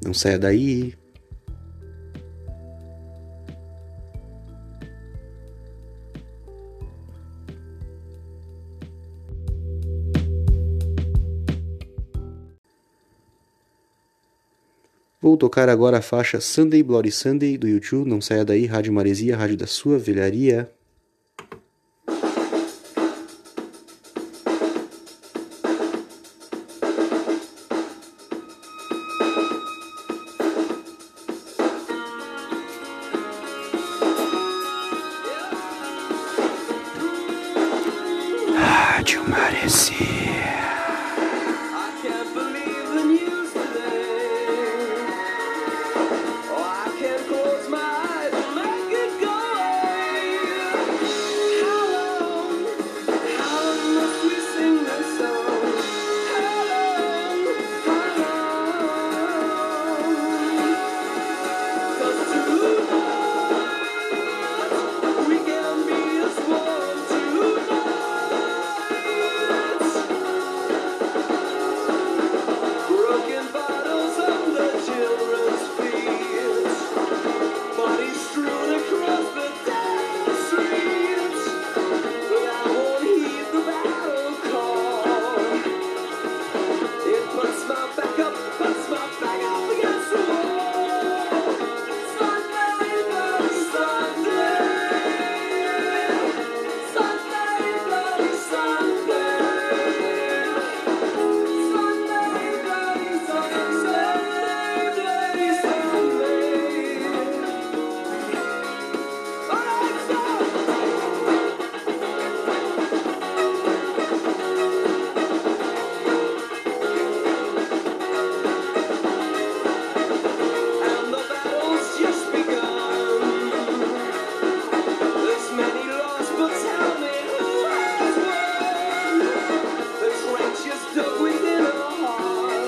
Não 0.04 0.12
saia 0.12 0.38
daí. 0.38 0.94
Vou 15.26 15.36
tocar 15.36 15.68
agora 15.68 15.98
a 15.98 16.00
faixa 16.00 16.40
Sunday 16.40 16.84
Bloody 16.84 17.10
Sunday 17.10 17.58
do 17.58 17.66
YouTube. 17.66 18.08
Não 18.08 18.20
saia 18.20 18.44
daí, 18.44 18.64
Rádio 18.64 18.92
Maresia, 18.92 19.36
rádio 19.36 19.56
da 19.56 19.66
sua 19.66 19.98
velharia. 19.98 20.70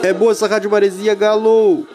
É 0.09 0.13
boa 0.15 0.33
essa 0.33 0.47
Rádio 0.47 0.71
Maresia, 0.71 1.15
galo! 1.15 1.87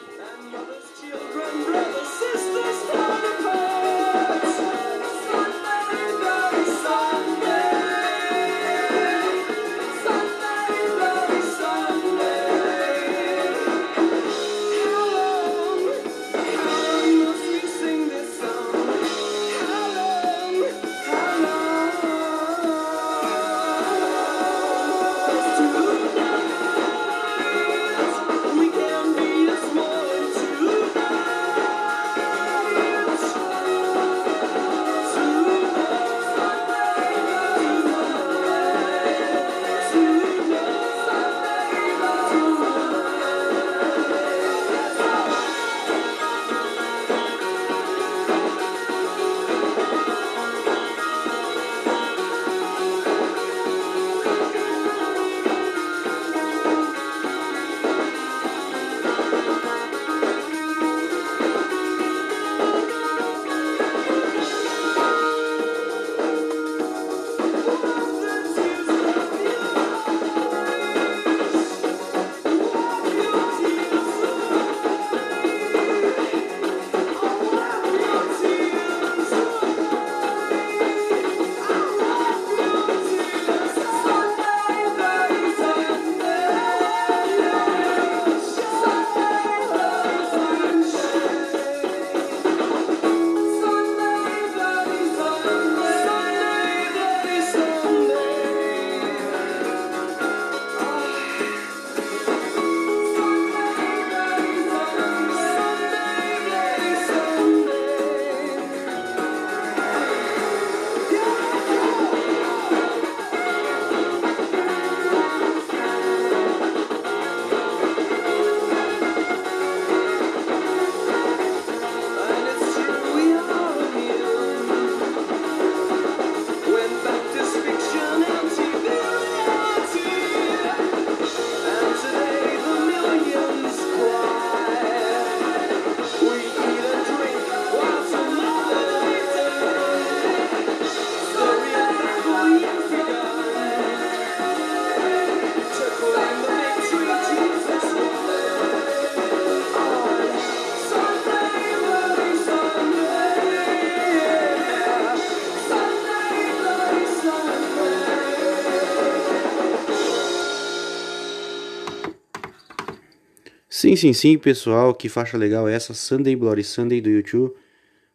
Sim, 163.84 163.98
sim, 163.98 164.14
sim, 164.14 164.38
pessoal, 164.38 164.96
que 164.96 165.10
faixa 165.10 165.38
legal 165.38 165.68
é 165.68 165.74
essa 165.74 165.94
Sunday 165.94 166.38
Bloody 166.38 166.64
Sunday 166.64 167.02
do 167.02 167.10
YouTube. 167.10 167.54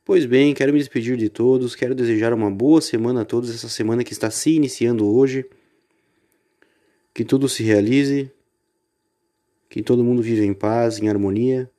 Pois 0.02 0.24
bem, 0.24 0.54
quero 0.54 0.72
me 0.72 0.78
despedir 0.78 1.14
de 1.18 1.28
todos, 1.28 1.76
quero 1.76 1.94
desejar 1.94 2.32
uma 2.32 2.50
boa 2.50 2.80
semana 2.80 3.20
a 3.20 3.24
todos, 3.26 3.54
essa 3.54 3.68
semana 3.68 4.02
que 4.02 4.14
está 4.14 4.30
se 4.30 4.56
iniciando 4.56 5.06
hoje. 5.06 5.44
Que 7.12 7.22
tudo 7.22 7.50
se 7.50 7.62
realize, 7.62 8.32
que 9.68 9.82
todo 9.82 10.02
mundo 10.02 10.22
viva 10.22 10.42
em 10.42 10.54
paz, 10.54 10.98
em 11.00 11.10
harmonia. 11.10 11.70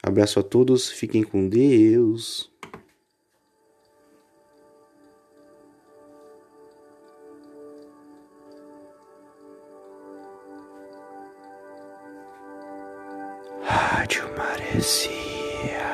Abraço 0.00 0.38
a 0.38 0.42
todos, 0.44 0.88
fiquem 0.88 1.24
com 1.24 1.48
Deus. 1.48 2.51
Rádio 14.02 14.28
Maresia. 14.36 15.91